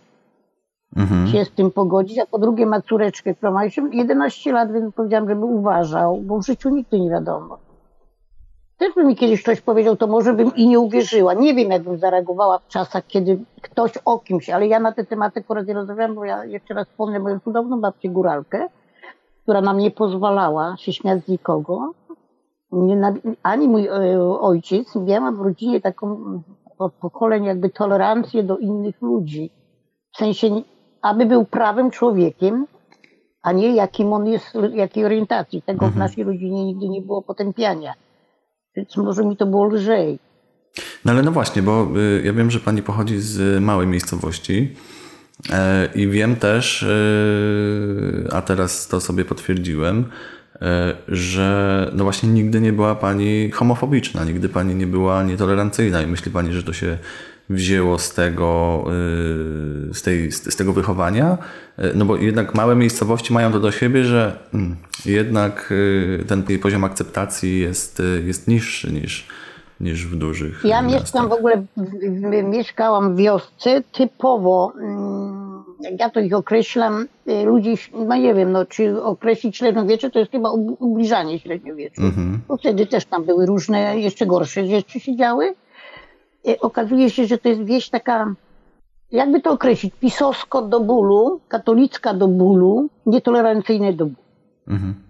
Mhm. 0.98 1.28
się 1.28 1.46
z 1.46 1.52
tym 1.52 1.72
pogodzić, 1.72 2.20
a 2.20 2.26
po 2.26 2.40
drugie 2.40 2.66
ma 2.66 2.82
córeczkę, 2.82 3.36
która 3.36 3.52
ma 3.52 3.66
jeszcze 3.66 3.82
11 3.92 4.52
lat, 4.54 4.72
więc 4.72 4.96
powiedziałam, 4.96 5.30
żeby 5.30 5.46
uważał, 5.46 6.18
bo 6.18 6.38
w 6.40 6.46
życiu 6.46 6.70
nigdy 6.70 7.00
nie 7.00 7.10
wiadomo. 7.10 7.58
Też 8.78 8.94
by 8.96 9.04
mi 9.04 9.16
kiedyś 9.16 9.44
ktoś 9.44 9.62
powiedział, 9.62 9.96
to 9.96 10.08
może 10.08 10.34
bym 10.34 10.56
i 10.56 10.68
nie 10.68 10.80
uwierzyła. 10.80 11.34
Nie 11.34 11.54
wiem, 11.54 11.72
jakbym 11.72 11.98
zareagowała 11.98 12.60
w 12.60 12.68
czasach, 12.68 13.08
kiedy 13.08 13.40
ktoś 13.62 13.92
o 14.06 14.20
kimś, 14.20 14.50
ale 14.50 14.68
ja 14.68 14.80
na 14.80 14.92
te 14.92 15.06
tematy 15.06 15.40
akurat 15.40 15.68
nie 15.68 15.74
rozmawiam, 15.74 16.16
bo 16.16 16.26
ja 16.26 16.46
jeszcze 16.46 16.74
raz 16.74 16.88
wspomnę 16.88 17.20
moją 17.20 17.40
cudowną 17.40 17.82
babcię 17.82 18.10
Góralkę, 18.10 18.68
która 19.44 19.62
nam 19.62 19.78
nie 19.78 19.92
pozwalała 19.92 20.78
się 20.78 20.94
śmiać 20.94 21.26
z 21.26 21.28
nikogo. 21.28 21.92
Ani 23.44 23.68
mój 23.68 23.88
e, 23.88 24.22
ojciec, 24.24 24.96
miałam 24.96 25.38
w 25.38 25.42
rodzinie 25.42 25.82
taką 25.82 26.42
od 26.78 26.94
pokoleń 26.94 27.44
jakby 27.44 27.70
tolerancję 27.70 28.44
do 28.44 28.58
innych 28.58 29.02
ludzi. 29.02 29.52
W 30.14 30.18
sensie, 30.18 30.62
aby 31.02 31.26
był 31.26 31.46
prawym 31.46 31.92
człowiekiem, 31.92 32.66
a 33.44 33.52
nie 33.52 33.76
jakim 33.76 34.14
on 34.14 34.28
jest, 34.28 34.46
jakiej 34.74 35.06
orientacji. 35.06 35.62
Tego 35.62 35.88
w 35.88 35.96
naszej 35.96 36.24
rodzinie 36.24 36.66
nigdy 36.66 36.90
nie 36.90 37.02
było 37.02 37.22
potępiania. 37.22 37.94
Więc 38.76 38.98
może 38.98 39.26
mi 39.26 39.38
to 39.38 39.46
było 39.46 39.66
lżej. 39.66 40.20
No 41.06 41.12
ale 41.12 41.24
no 41.24 41.32
właśnie, 41.32 41.62
bo 41.62 41.88
y, 41.98 42.22
ja 42.26 42.34
wiem, 42.34 42.52
że 42.52 42.60
Pani 42.60 42.84
pochodzi 42.84 43.20
z 43.20 43.64
małej 43.64 43.88
miejscowości 43.88 44.76
e, 45.50 45.90
i 45.96 46.08
wiem 46.08 46.36
też, 46.36 46.84
y, 46.84 48.28
a 48.32 48.42
teraz 48.42 48.88
to 48.88 49.02
sobie 49.02 49.26
potwierdziłem, 49.26 50.06
że 51.08 51.92
no 51.96 52.04
właśnie 52.04 52.30
nigdy 52.30 52.62
nie 52.62 52.74
była 52.74 52.96
pani 52.96 53.52
homofobiczna, 53.52 54.24
nigdy 54.24 54.50
pani 54.50 54.76
nie 54.76 54.88
była 54.88 55.24
nietolerancyjna 55.24 56.02
i 56.02 56.08
myśli 56.08 56.32
pani, 56.32 56.54
że 56.54 56.64
to 56.64 56.74
się 56.74 56.98
wzięło 57.50 58.00
z 58.00 58.14
tego, 58.14 58.84
y, 59.92 59.94
z, 59.94 60.02
tej, 60.02 60.32
z 60.32 60.56
tego 60.56 60.74
wychowania? 60.74 61.38
No 61.96 62.06
bo 62.06 62.18
jednak 62.18 62.56
małe 62.56 62.76
miejscowości 62.76 63.34
mają 63.34 63.52
to 63.52 63.60
do 63.60 63.72
siebie, 63.72 64.04
że 64.04 64.40
mm, 64.54 64.76
jednak 65.06 65.72
y, 65.72 66.26
ten 66.28 66.44
poziom 66.62 66.84
akceptacji 66.84 67.60
jest, 67.60 68.02
jest 68.26 68.48
niższy 68.48 68.92
niż, 68.92 69.28
niż 69.80 70.06
w 70.08 70.16
dużych 70.16 70.62
Ja 70.64 70.82
miastach. 70.82 71.02
mieszkam 71.02 71.30
w 71.30 71.32
ogóle, 71.32 71.64
mieszkałam 72.44 73.16
w 73.16 73.18
wiosce 73.18 73.84
typowo, 73.92 74.74
mm, 74.82 75.47
jak 75.80 76.00
ja 76.00 76.10
to 76.10 76.20
ich 76.20 76.34
określam, 76.34 77.08
y, 77.28 77.44
ludzi, 77.46 77.76
no 77.94 78.16
nie 78.16 78.34
wiem, 78.34 78.52
no, 78.52 78.66
czy 78.66 79.04
określić 79.04 79.58
średniowiecze, 79.58 80.10
to 80.10 80.20
jest 80.20 80.32
chyba 80.32 80.52
ubliżanie 80.80 81.40
średniowieczu. 81.40 82.02
Mhm. 82.02 82.40
Bo 82.48 82.58
wtedy 82.58 82.86
też 82.86 83.06
tam 83.06 83.24
były 83.24 83.46
różne, 83.46 84.00
jeszcze 84.00 84.26
gorsze 84.26 84.68
rzeczy 84.68 85.00
się 85.00 85.16
działy. 85.16 85.56
Y, 86.48 86.60
okazuje 86.60 87.10
się, 87.10 87.26
że 87.26 87.38
to 87.38 87.50
jest 87.50 87.64
wieś 87.64 87.90
taka, 87.90 88.34
jakby 89.12 89.42
to 89.42 89.52
określić, 89.52 89.94
pisowsko 90.00 90.62
do 90.62 90.80
bólu, 90.80 91.40
katolicka 91.48 92.14
do 92.14 92.28
bólu, 92.28 92.90
nietolerancyjne 93.06 93.94
do 93.94 94.06
bólu. 94.06 94.28
Mhm. 94.68 95.08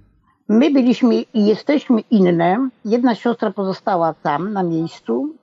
My 0.49 0.71
byliśmy 0.71 1.15
i 1.15 1.45
jesteśmy 1.45 2.01
inne. 2.11 2.69
Jedna 2.85 3.15
siostra 3.15 3.51
pozostała 3.51 4.13
tam, 4.13 4.53
na 4.53 4.63
miejscu. 4.63 5.35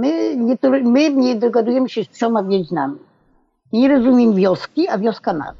My 0.00 0.36
nie, 0.36 0.56
my 0.82 1.10
nie 1.10 1.36
dogadujemy 1.36 1.88
się 1.88 2.04
z 2.04 2.08
trzema 2.08 2.44
więźniami. 2.44 2.98
Nie 3.76 3.88
rozumiem 3.88 4.34
wioski, 4.34 4.88
a 4.88 4.98
wioska 4.98 5.32
nas. 5.32 5.54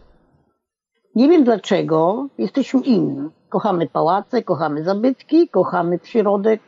Nie 1.14 1.28
wiem 1.28 1.44
dlaczego, 1.44 2.26
jesteśmy 2.38 2.80
inni. 2.80 3.28
Kochamy 3.48 3.86
pałace, 3.86 4.42
kochamy 4.42 4.84
zabytki, 4.84 5.48
kochamy 5.48 5.98
przyrodę, 5.98 6.58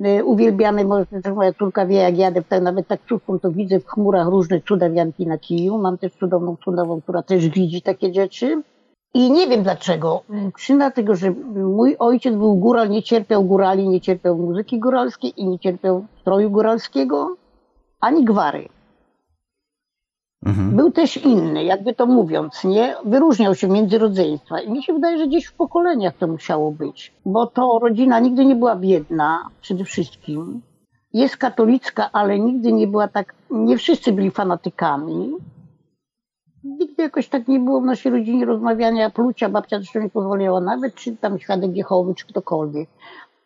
e, 0.00 0.24
uwielbiamy, 0.24 0.84
może 0.84 1.06
też 1.06 1.34
moja 1.34 1.52
córka 1.52 1.86
wie, 1.86 1.96
jak 1.96 2.18
jadę 2.18 2.42
tak, 2.42 2.62
nawet 2.62 2.88
taksówką, 2.88 3.38
to 3.38 3.50
widzę 3.50 3.80
w 3.80 3.86
chmurach 3.86 4.28
różne 4.28 4.60
cudawianki 4.60 5.26
na 5.26 5.38
kiju. 5.38 5.78
Mam 5.78 5.98
też 5.98 6.12
cudowną 6.12 6.56
cudową, 6.64 7.00
która 7.00 7.22
też 7.22 7.48
widzi 7.48 7.82
takie 7.82 8.14
rzeczy. 8.14 8.62
I 9.14 9.32
nie 9.32 9.46
wiem 9.48 9.62
dlaczego. 9.62 10.22
Czy 10.58 10.76
dlatego, 10.76 11.14
że 11.14 11.30
mój 11.54 11.96
ojciec 11.98 12.34
był 12.34 12.56
góral, 12.56 12.90
nie 12.90 13.02
cierpiał 13.02 13.44
górali, 13.44 13.88
nie 13.88 14.00
cierpiał 14.00 14.38
muzyki 14.38 14.78
góralskiej 14.78 15.32
i 15.36 15.48
nie 15.48 15.58
cierpiał 15.58 16.04
stroju 16.20 16.50
góralskiego, 16.50 17.36
ani 18.00 18.24
gwary. 18.24 18.68
Mhm. 20.46 20.76
Był 20.76 20.90
też 20.90 21.16
inny, 21.16 21.64
jakby 21.64 21.94
to 21.94 22.06
mówiąc, 22.06 22.64
nie? 22.64 22.94
Wyróżniał 23.04 23.54
się 23.54 23.68
między 23.68 23.98
rodzeństwa. 23.98 24.60
I 24.60 24.70
mi 24.70 24.82
się 24.82 24.92
wydaje, 24.92 25.18
że 25.18 25.26
gdzieś 25.26 25.46
w 25.46 25.54
pokoleniach 25.54 26.16
to 26.16 26.26
musiało 26.26 26.72
być. 26.72 27.12
Bo 27.26 27.46
to 27.46 27.78
rodzina 27.82 28.20
nigdy 28.20 28.44
nie 28.44 28.56
była 28.56 28.76
biedna, 28.76 29.48
przede 29.60 29.84
wszystkim. 29.84 30.62
Jest 31.12 31.36
katolicka, 31.36 32.10
ale 32.12 32.38
nigdy 32.38 32.72
nie 32.72 32.86
była 32.86 33.08
tak, 33.08 33.34
nie 33.50 33.76
wszyscy 33.76 34.12
byli 34.12 34.30
fanatykami 34.30 35.32
nigdy 36.64 37.02
jakoś 37.02 37.28
tak 37.28 37.48
nie 37.48 37.60
było 37.60 37.80
w 37.80 37.84
naszej 37.84 38.12
rodzinie 38.12 38.44
rozmawiania 38.44 39.10
plucia. 39.10 39.48
Babcia 39.48 39.78
zresztą 39.78 40.00
nie 40.00 40.10
pozwoliła 40.10 40.60
nawet, 40.60 40.94
czy 40.94 41.16
tam 41.16 41.38
świadek 41.38 41.76
Jehowy, 41.76 42.14
czy 42.14 42.26
ktokolwiek. 42.26 42.88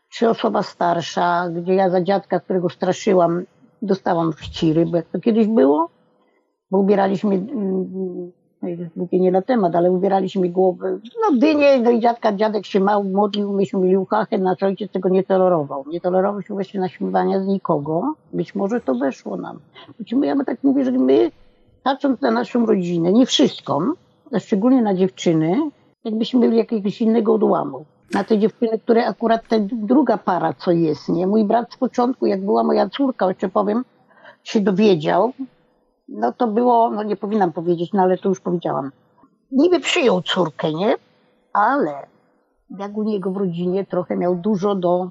Czy 0.09 0.29
osoba 0.29 0.63
starsza, 0.63 1.49
gdzie 1.49 1.75
ja 1.75 1.91
za 1.91 2.03
dziadka, 2.03 2.41
którego 2.41 2.69
straszyłam, 2.69 3.45
dostałam 3.83 4.33
wciry, 4.33 4.87
bo 4.87 4.97
jak 4.97 5.07
to 5.07 5.21
kiedyś 5.21 5.47
było, 5.47 5.89
bo 6.71 6.79
ubieraliśmy, 6.79 7.35
mm, 7.35 8.33
mówię 8.97 9.21
nie 9.21 9.33
na 9.33 9.43
temat, 9.43 9.77
ale 9.77 9.93
ubieraliśmy 9.93 10.49
głowy, 10.49 11.01
no 11.23 11.39
dynie, 11.39 11.79
no 11.79 11.91
i 11.91 12.01
dziadka, 12.01 12.33
dziadek 12.33 12.67
się 12.67 12.81
mał, 12.81 13.05
modlił, 13.05 13.53
myśmy 13.53 13.81
mieli 13.81 13.97
uchachę, 13.97 14.39
nasz 14.39 14.63
ojciec 14.63 14.93
tego 14.93 15.09
nie 15.09 15.25
tolerował. 15.25 15.85
Nie 15.89 16.01
tolerował 16.01 16.43
się 16.43 16.55
właśnie 16.55 16.81
naśmiewania 16.81 17.41
z 17.41 17.47
nikogo. 17.47 18.15
Być 18.33 18.55
może 18.55 18.81
to 18.81 18.95
weszło 18.95 19.37
nam. 19.37 19.59
Ja 20.23 20.45
tak 20.45 20.65
mówię, 20.65 20.85
że 20.85 20.91
my 20.91 21.31
patrząc 21.83 22.21
na 22.21 22.31
naszą 22.31 22.67
rodzinę, 22.67 23.13
nie 23.13 23.27
wszystką, 23.27 23.81
a 24.33 24.39
szczególnie 24.41 24.83
na 24.83 24.95
dziewczyny, 24.95 25.71
jakbyśmy 26.05 26.41
byli 26.41 26.57
jakiegoś 26.57 27.03
innego 27.03 27.35
odłamu. 27.35 27.85
Na 28.15 28.25
te 28.25 28.39
dziewczyny, 28.39 28.79
które 28.79 29.07
akurat 29.07 29.49
ta 29.49 29.57
druga 29.61 30.19
para, 30.19 30.53
co 30.53 30.73
jest, 30.73 31.09
nie? 31.09 31.27
Mój 31.27 31.45
brat 31.45 31.73
z 31.73 31.77
początku, 31.77 32.27
jak 32.27 32.45
była 32.45 32.65
moja 32.65 32.89
córka, 32.89 33.29
jeszcze 33.29 33.49
powiem, 33.49 33.85
się 34.45 34.61
dowiedział, 34.61 35.33
no 36.09 36.33
to 36.33 36.47
było, 36.47 36.91
no 36.91 37.03
nie 37.03 37.17
powinnam 37.17 37.53
powiedzieć, 37.53 37.93
no 37.93 38.03
ale 38.03 38.19
to 38.19 38.29
już 38.29 38.41
powiedziałam. 38.41 38.91
Niby 39.53 39.81
przyjął 39.81 40.23
córkę, 40.23 40.73
nie? 40.73 40.95
Ale 41.53 42.07
jak 42.79 42.97
u 42.97 43.03
niego 43.03 43.31
w 43.31 43.37
rodzinie 43.37 43.85
trochę 43.85 44.17
miał 44.17 44.35
dużo 44.35 44.75
do, 44.75 45.09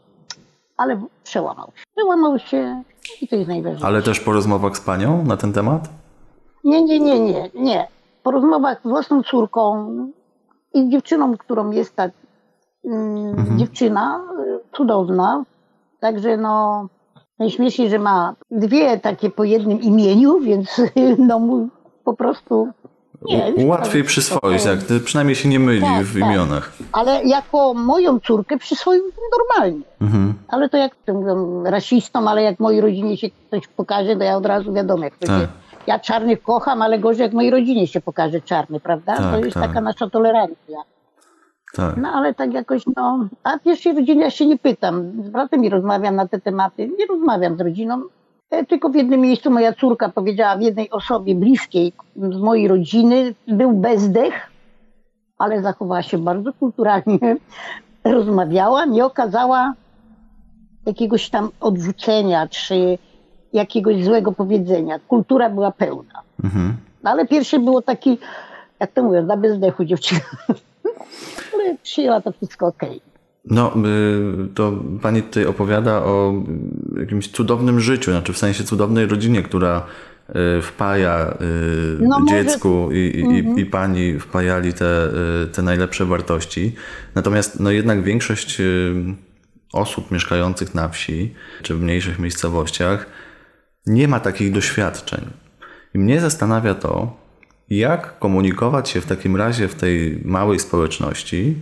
ale 0.78 1.02
przełamał 1.24 1.68
się. 1.76 1.84
Przełamał 1.96 2.40
się 2.40 2.84
i 3.22 3.28
to 3.28 3.36
jest 3.36 3.48
najważniejsze. 3.48 3.88
Ale 3.88 4.02
też 4.02 4.20
po 4.20 4.32
rozmowach 4.32 4.78
z 4.78 4.82
panią 4.82 5.26
na 5.26 5.38
ten 5.38 5.54
temat? 5.54 5.90
Nie, 6.64 6.84
nie, 6.84 7.00
nie, 7.00 7.20
nie, 7.20 7.50
nie. 7.54 7.88
Po 8.24 8.32
rozmowach 8.32 8.80
z 8.82 8.88
własną 8.88 9.24
córką 9.24 9.88
i 10.74 10.90
dziewczyną, 10.90 11.38
którą 11.38 11.72
jest 11.72 11.96
ta 11.96 12.10
mm, 12.86 13.28
mhm. 13.28 13.60
dziewczyna, 13.60 14.24
cudowna. 14.72 15.44
Także 16.00 16.38
no, 16.38 16.88
najśmieszniej, 17.40 17.90
że 17.90 18.00
ma 18.00 18.36
dwie 18.52 19.00
takie 19.00 19.30
po 19.30 19.44
jednym 19.44 19.82
imieniu, 19.82 20.40
więc 20.40 20.82
no 21.30 21.68
po 22.04 22.14
prostu 22.14 22.68
nie, 23.22 23.66
Łatwiej 23.66 24.04
przyswoić, 24.04 24.66
jak 24.66 24.80
przynajmniej 25.04 25.36
się 25.36 25.50
nie 25.50 25.60
myli 25.60 25.82
tak, 25.82 26.04
w 26.04 26.20
tak. 26.20 26.30
imionach. 26.30 26.74
Ale 26.92 27.24
jako 27.24 27.74
moją 27.74 28.20
córkę 28.20 28.58
przyswoił 28.58 29.04
normalnie. 29.38 29.86
Mhm. 30.02 30.34
Ale 30.48 30.70
to 30.70 30.78
jak 30.78 30.96
to 31.06 31.14
mówią, 31.14 31.64
rasistą, 31.64 32.30
ale 32.30 32.44
jak 32.44 32.60
mojej 32.60 32.82
rodzinie 32.82 33.18
się 33.18 33.30
ktoś 33.48 33.68
pokaże, 33.68 34.16
to 34.16 34.24
ja 34.24 34.38
od 34.38 34.46
razu 34.46 34.74
wiadomo, 34.74 35.04
jak 35.04 35.18
to 35.18 35.28
tak. 35.28 35.50
ja 35.88 36.00
czarnych 36.00 36.44
kocham, 36.44 36.82
ale 36.82 37.00
gorzej 37.00 37.24
jak 37.24 37.34
mojej 37.34 37.52
rodzinie 37.52 37.88
się 37.88 38.02
pokaże 38.02 38.42
czarny, 38.42 38.80
prawda? 38.80 39.18
Tak, 39.18 39.32
to 39.32 39.46
jest 39.46 39.54
tak. 39.54 39.68
taka 39.68 39.82
nasza 39.82 40.10
tolerancja. 40.10 40.78
Tak. 41.76 41.98
No 41.98 42.10
ale 42.10 42.34
tak 42.34 42.54
jakoś, 42.54 42.84
no, 42.96 43.28
a 43.44 43.60
pierwszej 43.60 43.96
rodziny 43.96 44.22
ja 44.22 44.30
się 44.30 44.46
nie 44.46 44.58
pytam. 44.58 45.24
Z 45.24 45.30
bratem 45.30 45.62
mi 45.62 45.70
rozmawiam 45.70 46.16
na 46.16 46.28
te 46.28 46.42
tematy. 46.42 46.88
Nie 47.00 47.06
rozmawiam 47.06 47.58
z 47.58 47.62
rodziną. 47.62 48.02
E, 48.50 48.66
tylko 48.66 48.90
w 48.90 48.96
jednym 48.96 49.22
miejscu 49.22 49.52
moja 49.52 49.74
córka 49.74 50.10
powiedziała 50.10 50.58
w 50.58 50.62
jednej 50.62 50.90
osobie 50.90 51.36
bliskiej 51.36 51.94
z 52.16 52.38
mojej 52.38 52.68
rodziny, 52.68 53.34
był 53.48 53.74
bezdech, 53.74 54.34
ale 55.38 55.62
zachowała 55.62 56.02
się 56.02 56.18
bardzo 56.18 56.54
kulturalnie. 56.54 57.20
Rozmawiała, 58.04 58.86
nie 58.86 59.06
okazała 59.06 59.74
jakiegoś 60.86 61.30
tam 61.30 61.50
odrzucenia, 61.60 62.48
czy 62.48 62.98
jakiegoś 63.54 64.04
złego 64.04 64.32
powiedzenia. 64.32 65.00
Kultura 65.00 65.50
była 65.50 65.72
pełna. 65.72 66.22
Mhm. 66.44 66.78
No, 67.04 67.12
ale 67.12 67.28
pierwszy 67.28 67.60
było 67.60 67.82
taki, 67.82 68.18
jak 68.80 68.92
to 68.92 69.04
mówią, 69.04 69.26
na 69.26 69.38
bezdechu 69.38 69.86
dziewczyna. 69.86 70.22
ale 71.54 71.78
przyjęła 71.84 72.22
to 72.22 72.32
wszystko. 72.32 72.68
Okay. 72.68 73.00
No, 73.46 73.74
y, 74.46 74.54
to 74.56 74.84
pani 75.02 75.24
tutaj 75.24 75.46
opowiada 75.46 76.04
o 76.04 76.34
jakimś 77.00 77.32
cudownym 77.32 77.80
życiu, 77.80 78.12
znaczy 78.12 78.34
w 78.34 78.38
sensie 78.38 78.64
cudownej 78.64 79.06
rodzinie, 79.06 79.44
która 79.44 79.86
y, 80.30 80.62
wpaja 80.62 81.38
y, 81.42 81.98
no 82.02 82.26
dziecku 82.30 82.70
może... 82.70 82.98
i, 82.98 83.20
i, 83.20 83.40
mhm. 83.40 83.60
i, 83.60 83.66
pani 83.66 84.20
wpajali 84.20 84.74
te, 84.74 85.10
te 85.52 85.62
najlepsze 85.62 86.06
wartości. 86.06 86.76
Natomiast 87.16 87.60
no 87.60 87.72
jednak 87.72 88.04
większość 88.04 88.62
osób 89.74 90.12
mieszkających 90.12 90.76
na 90.76 90.90
wsi 90.90 91.34
czy 91.62 91.76
w 91.76 91.82
mniejszych 91.82 92.20
miejscowościach 92.20 93.06
nie 93.86 94.08
ma 94.08 94.20
takich 94.20 94.52
doświadczeń. 94.52 95.26
I 95.94 96.00
mnie 96.00 96.22
zastanawia 96.22 96.76
to, 96.76 97.25
jak 97.70 98.20
komunikować 98.20 98.90
się 98.90 99.02
w 99.02 99.06
takim 99.06 99.36
razie 99.36 99.68
w 99.68 99.76
tej 99.76 100.22
małej 100.26 100.60
społeczności 100.60 101.56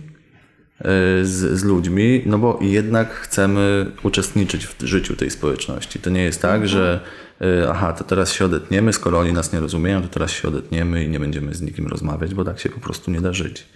e, 0.78 0.84
z, 1.24 1.58
z, 1.58 1.64
ludźmi, 1.64 2.22
no 2.26 2.38
bo 2.38 2.58
jednak 2.60 3.10
chcemy 3.10 3.92
uczestniczyć 4.02 4.66
w 4.66 4.82
życiu 4.82 5.16
tej 5.16 5.30
społeczności. 5.30 5.98
To 5.98 6.10
nie 6.10 6.22
jest 6.22 6.42
tak, 6.42 6.62
mhm. 6.62 6.68
że 6.68 7.00
e, 7.40 7.70
aha, 7.70 7.92
to 7.92 8.04
teraz 8.04 8.32
się 8.32 8.44
odetniemy, 8.44 8.92
skoro 8.92 9.18
oni 9.18 9.32
nas 9.32 9.52
nie 9.52 9.60
rozumieją, 9.60 10.02
to 10.02 10.08
teraz 10.08 10.30
się 10.30 10.48
odetniemy 10.48 11.04
i 11.04 11.08
nie 11.08 11.20
będziemy 11.20 11.54
z 11.54 11.62
nikim 11.62 11.86
rozmawiać, 11.86 12.34
bo 12.34 12.44
tak 12.44 12.58
się 12.58 12.68
po 12.68 12.80
prostu 12.80 13.10
nie 13.10 13.20
da 13.20 13.32
żyć. 13.32 13.66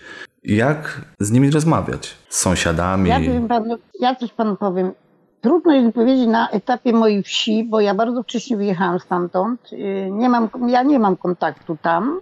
Jak 0.44 1.00
z 1.20 1.30
nimi 1.30 1.50
rozmawiać? 1.50 2.14
Z 2.28 2.38
sąsiadami? 2.38 3.10
Ja, 3.10 3.20
panu, 3.48 3.78
ja 4.00 4.14
coś 4.14 4.32
panu 4.32 4.56
powiem. 4.56 4.92
Trudno 5.40 5.72
jest 5.72 5.94
powiedzieć 5.94 6.26
na 6.26 6.48
etapie 6.50 6.92
mojej 6.92 7.22
wsi, 7.22 7.64
bo 7.64 7.80
ja 7.80 7.94
bardzo 7.94 8.22
wcześnie 8.22 8.56
wyjechałam 8.56 9.00
stamtąd. 9.00 9.72
Y, 9.72 10.08
nie 10.10 10.28
mam, 10.28 10.48
ja 10.68 10.82
nie 10.82 10.98
mam 10.98 11.16
kontaktu 11.16 11.76
tam. 11.82 12.20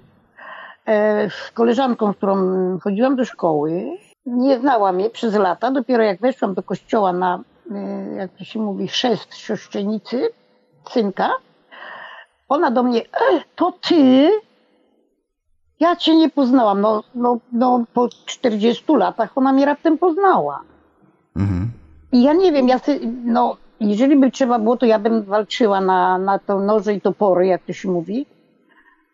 E, 0.86 1.30
z 1.30 1.50
koleżanką, 1.50 2.12
z 2.12 2.16
którą 2.16 2.36
chodziłam 2.78 3.16
do 3.16 3.24
szkoły, 3.24 3.84
nie 4.26 4.58
znała 4.58 4.92
mnie 4.92 5.10
przez 5.10 5.34
lata. 5.34 5.70
Dopiero 5.70 6.02
jak 6.02 6.20
weszłam 6.20 6.54
do 6.54 6.62
kościoła 6.62 7.12
na, 7.12 7.40
y, 7.70 8.16
jak 8.16 8.30
to 8.38 8.44
się 8.44 8.60
mówi, 8.60 8.88
chrzest 8.88 9.34
siostrzeńcy, 9.34 10.28
synka, 10.90 11.30
ona 12.48 12.70
do 12.70 12.82
mnie, 12.82 13.02
e, 13.02 13.40
to 13.56 13.72
ty? 13.88 14.30
Ja 15.80 15.96
cię 15.96 16.16
nie 16.16 16.30
poznałam. 16.30 16.80
No, 16.80 17.02
no, 17.14 17.38
no 17.52 17.84
po 17.94 18.08
40 18.08 18.96
latach 18.96 19.38
ona 19.38 19.52
mnie 19.52 19.66
raptem 19.66 19.98
poznała. 19.98 20.60
Mhm. 21.36 21.70
Ja 22.12 22.32
nie 22.32 22.52
wiem, 22.52 22.68
ja 22.68 22.80
no, 23.24 23.56
jeżeli 23.80 24.16
by 24.16 24.30
trzeba 24.30 24.58
było, 24.58 24.76
to 24.76 24.86
ja 24.86 24.98
bym 24.98 25.22
walczyła 25.22 25.80
na, 25.80 26.18
na 26.18 26.38
to 26.38 26.60
noże 26.60 26.94
i 26.94 27.00
topory, 27.00 27.46
jak 27.46 27.62
to 27.62 27.72
się 27.72 27.90
mówi. 27.90 28.26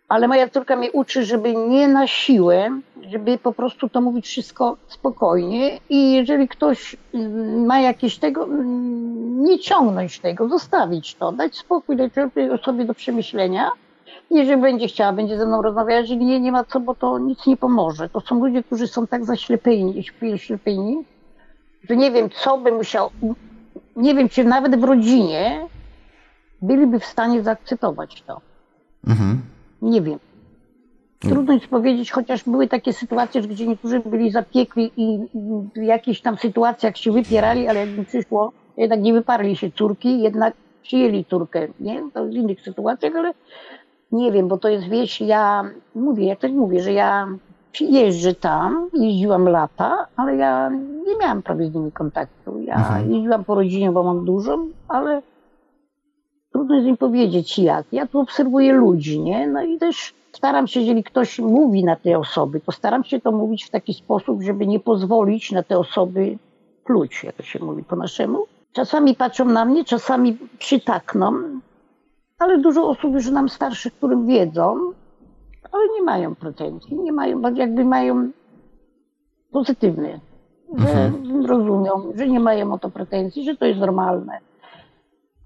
Ale 0.09 0.29
moja 0.29 0.49
córka 0.49 0.77
mnie 0.77 0.93
uczy, 0.93 1.25
żeby 1.25 1.55
nie 1.55 1.89
na 1.89 2.07
siłę, 2.07 2.81
żeby 3.11 3.39
po 3.39 3.53
prostu 3.53 3.89
to 3.89 4.01
mówić 4.01 4.27
wszystko 4.27 4.77
spokojnie. 4.89 5.79
I 5.91 6.13
jeżeli 6.13 6.49
ktoś 6.49 6.97
mm, 7.15 7.67
ma 7.67 7.81
jakieś 7.81 8.19
tego, 8.19 8.45
mm, 8.45 9.45
nie 9.45 9.59
ciągnąć 9.59 10.19
tego, 10.19 10.49
zostawić 10.49 11.15
to, 11.15 11.33
dać 11.33 11.57
spokój, 11.57 11.97
dać 11.97 12.13
sobie 12.65 12.85
do 12.85 12.95
przemyślenia. 12.95 13.71
Jeżeli 14.31 14.63
będzie 14.63 14.89
chciała, 14.89 15.13
będzie 15.13 15.39
ze 15.39 15.47
mną 15.47 15.63
rozmawiać, 15.63 16.01
jeżeli 16.01 16.25
nie, 16.25 16.41
nie 16.41 16.53
ma 16.53 16.65
co, 16.65 16.81
bo 16.81 16.95
to 16.95 17.19
nic 17.19 17.47
nie 17.47 17.57
pomoże. 17.57 18.09
To 18.09 18.21
są 18.21 18.45
ludzie, 18.45 18.63
którzy 18.63 18.89
są 18.89 19.07
tak 19.07 19.25
zaślepieni, 19.25 20.05
ślepieni, 20.37 21.05
że 21.89 21.97
nie 21.97 22.11
wiem, 22.11 22.31
co 22.31 22.59
by 22.59 22.73
musiał, 22.73 23.11
nie 23.97 24.15
wiem, 24.15 24.29
czy 24.29 24.45
nawet 24.45 24.81
w 24.81 24.85
rodzinie 24.85 25.67
byliby 26.63 26.99
w 26.99 27.05
stanie 27.05 27.43
zaakceptować 27.43 28.23
to. 28.23 28.41
Mhm. 29.07 29.43
Nie 29.83 30.03
wiem. 30.03 30.19
Trudno 31.19 31.55
jest 31.55 31.67
powiedzieć, 31.67 32.11
chociaż 32.11 32.45
były 32.45 32.69
takie 32.69 32.93
sytuacje, 32.93 33.43
że 33.43 33.49
gdzie 33.49 33.67
niektórzy 33.67 34.01
byli 34.01 34.31
zapiekli 34.31 34.93
i 34.97 35.19
w 35.77 35.83
jakichś 35.83 36.21
tam 36.21 36.37
sytuacjach 36.37 36.97
się 36.97 37.13
wypierali, 37.13 37.69
ale 37.69 37.81
jakby 37.81 38.05
przyszło, 38.05 38.53
jednak 38.77 39.01
nie 39.01 39.13
wyparli 39.13 39.57
się 39.57 39.71
córki, 39.71 40.23
jednak 40.23 40.55
przyjęli 40.83 41.25
córkę, 41.25 41.69
nie? 41.81 42.03
To 42.15 42.25
w 42.27 42.31
innych 42.31 42.61
sytuacjach, 42.61 43.17
ale 43.17 43.35
nie 44.13 44.33
wiem, 44.33 44.49
bo 44.49 44.59
to 44.59 44.69
jest 44.69 44.89
wieś, 44.89 45.21
ja 45.21 45.65
mówię, 45.95 46.27
ja 46.27 46.37
też 46.37 46.53
mówię, 46.53 46.83
że 46.83 46.93
ja 46.93 47.29
jeżdżę 47.81 48.35
tam, 48.35 48.89
jeździłam 48.93 49.49
lata, 49.49 50.07
ale 50.17 50.37
ja 50.37 50.71
nie 51.07 51.17
miałam 51.21 51.43
prawie 51.43 51.67
z 51.67 51.75
nimi 51.75 51.93
kontaktu. 51.93 52.61
Ja 52.61 53.01
jeździłam 53.09 53.45
po 53.45 53.55
rodzinie, 53.55 53.93
bo 53.93 54.03
mam 54.03 54.25
dużą, 54.25 54.69
ale 54.89 55.23
trudno 56.53 56.75
jest 56.75 56.87
mi 56.87 56.97
powiedzieć 56.97 57.59
jak. 57.59 57.87
Ja 57.93 58.07
tu 58.07 58.21
obserwuję 58.21 58.73
ludzi, 58.73 59.21
nie? 59.21 59.47
No 59.47 59.63
i 59.63 59.79
też 59.79 60.15
staram 60.33 60.67
się, 60.67 60.81
jeżeli 60.81 61.05
ktoś 61.05 61.39
mówi 61.39 61.85
na 61.85 61.97
te 61.97 62.19
osoby, 62.19 62.61
to 62.61 62.73
staram 62.73 63.05
się 63.05 63.21
to 63.21 63.33
mówić 63.33 63.65
w 63.65 63.71
taki 63.71 63.95
sposób, 63.95 64.43
żeby 64.43 64.67
nie 64.67 64.81
pozwolić 64.81 65.53
na 65.53 65.63
te 65.63 65.79
osoby 65.79 66.39
pluć, 66.85 67.25
jak 67.25 67.35
to 67.35 67.43
się 67.43 67.65
mówi 67.65 67.85
po 67.85 67.97
naszemu. 67.97 68.45
Czasami 68.73 69.15
patrzą 69.15 69.45
na 69.45 69.65
mnie, 69.65 69.85
czasami 69.85 70.39
przytakną, 70.59 71.33
ale 72.39 72.59
dużo 72.59 72.89
osób 72.89 73.15
już 73.15 73.31
nam 73.31 73.49
starszych, 73.49 73.95
którym 73.95 74.27
wiedzą, 74.27 74.93
ale 75.73 75.83
nie 75.95 76.03
mają 76.03 76.35
pretensji, 76.35 76.99
nie 76.99 77.13
mają, 77.13 77.43
bo 77.43 77.51
jakby 77.51 77.85
mają 77.85 78.31
pozytywny, 79.53 80.21
że 80.79 81.13
rozumią, 81.47 82.13
że 82.15 82.27
nie 82.27 82.41
mają 82.41 82.73
o 82.73 82.79
to 82.79 82.91
pretensji, 82.91 83.45
że 83.45 83.57
to 83.57 83.65
jest 83.65 83.81
normalne. 83.81 84.39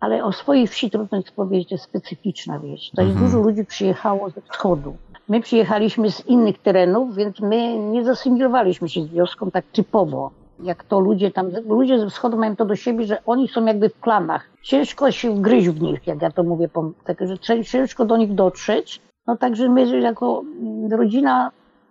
Ale 0.00 0.24
o 0.24 0.32
swojej 0.32 0.66
wsi 0.66 0.90
trudno 0.90 1.18
jest 1.18 1.30
powiedzieć, 1.30 1.68
to 1.68 1.74
jest 1.74 1.84
specyficzna 1.84 2.58
wieś. 2.58 2.90
To 2.96 3.02
jest 3.02 3.18
dużo 3.18 3.38
ludzi 3.38 3.64
przyjechało 3.64 4.30
ze 4.30 4.40
wschodu. 4.40 4.96
My 5.28 5.40
przyjechaliśmy 5.40 6.10
z 6.10 6.26
innych 6.26 6.58
terenów, 6.58 7.14
więc 7.14 7.40
my 7.40 7.78
nie 7.78 8.04
zasymilowaliśmy 8.04 8.88
się 8.88 9.02
z 9.02 9.08
wioską 9.08 9.50
tak 9.50 9.64
typowo. 9.72 10.30
Jak 10.62 10.84
to 10.84 11.00
ludzie 11.00 11.30
tam, 11.30 11.50
ludzie 11.68 11.98
ze 11.98 12.10
wschodu 12.10 12.36
mają 12.36 12.56
to 12.56 12.64
do 12.64 12.76
siebie, 12.76 13.06
że 13.06 13.18
oni 13.26 13.48
są 13.48 13.64
jakby 13.64 13.88
w 13.88 14.00
klanach. 14.00 14.50
Ciężko 14.62 15.10
się 15.10 15.34
wgryźć 15.34 15.68
w 15.68 15.82
nich, 15.82 16.06
jak 16.06 16.22
ja 16.22 16.30
to 16.30 16.42
mówię, 16.42 16.68
tak, 17.04 17.18
że 17.20 17.64
ciężko 17.64 18.04
do 18.04 18.16
nich 18.16 18.34
dotrzeć. 18.34 19.02
No 19.26 19.36
także 19.36 19.68
my 19.68 20.00
jako 20.00 20.42
mm, 20.60 20.92
rodzina 20.92 21.50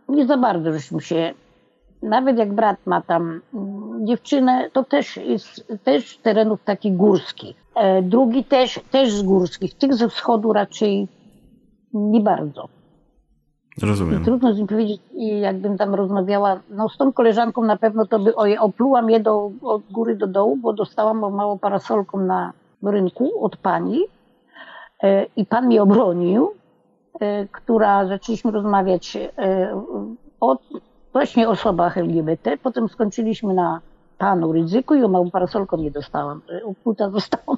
nie 0.09 0.25
za 0.25 0.37
bardzo 0.37 0.73
żeśmy 0.73 1.01
się 1.01 1.33
nawet 2.03 2.37
jak 2.37 2.53
brat 2.53 2.77
ma 2.85 3.01
tam 3.01 3.41
mm, 3.53 4.07
dziewczynę, 4.07 4.69
to 4.73 4.83
też 4.83 5.17
jest 5.17 5.73
też 5.83 6.17
z 6.17 6.21
terenów 6.21 6.63
takich 6.63 6.95
górskich. 6.95 7.55
E, 7.75 8.01
drugi 8.01 8.43
też, 8.43 8.79
też 8.91 9.13
z 9.13 9.23
górskich. 9.23 9.77
Tych 9.77 9.93
ze 9.93 10.09
wschodu 10.09 10.53
raczej 10.53 11.07
nie 11.93 12.21
bardzo. 12.21 12.69
Rozumiem. 13.81 14.23
Trudno 14.23 14.53
z 14.53 14.57
nim 14.57 14.67
powiedzieć, 14.67 15.01
i 15.13 15.39
jakbym 15.39 15.77
tam 15.77 15.95
rozmawiała, 15.95 16.59
no 16.69 16.89
z 16.89 16.97
tą 16.97 17.13
koleżanką 17.13 17.63
na 17.63 17.77
pewno 17.77 18.05
to 18.05 18.19
by 18.19 18.35
oje, 18.35 18.61
oplułam 18.61 19.09
je 19.09 19.19
do, 19.19 19.51
od 19.61 19.81
góry 19.91 20.15
do 20.15 20.27
dołu, 20.27 20.57
bo 20.57 20.73
dostałam 20.73 21.19
mało 21.19 21.57
parasolką 21.57 22.19
na 22.19 22.53
rynku 22.83 23.45
od 23.45 23.57
pani 23.57 23.99
e, 25.03 25.25
i 25.35 25.45
pan 25.45 25.65
mnie 25.65 25.81
obronił, 25.83 26.51
która 27.51 28.07
zaczęliśmy 28.07 28.51
rozmawiać 28.51 29.17
e, 29.17 29.81
o 30.41 30.57
właśnie 31.13 31.49
osobach 31.49 31.97
LGBT, 31.97 32.57
potem 32.57 32.89
skończyliśmy 32.89 33.53
na 33.53 33.81
panu 34.17 34.51
ryzyku 34.51 34.95
i 34.95 35.03
o 35.03 35.07
małą 35.07 35.31
parasolką 35.31 35.77
nie 35.77 35.91
dostałam, 35.91 36.41
e, 36.49 36.65
opłuta 36.65 37.09
zostałam. 37.09 37.57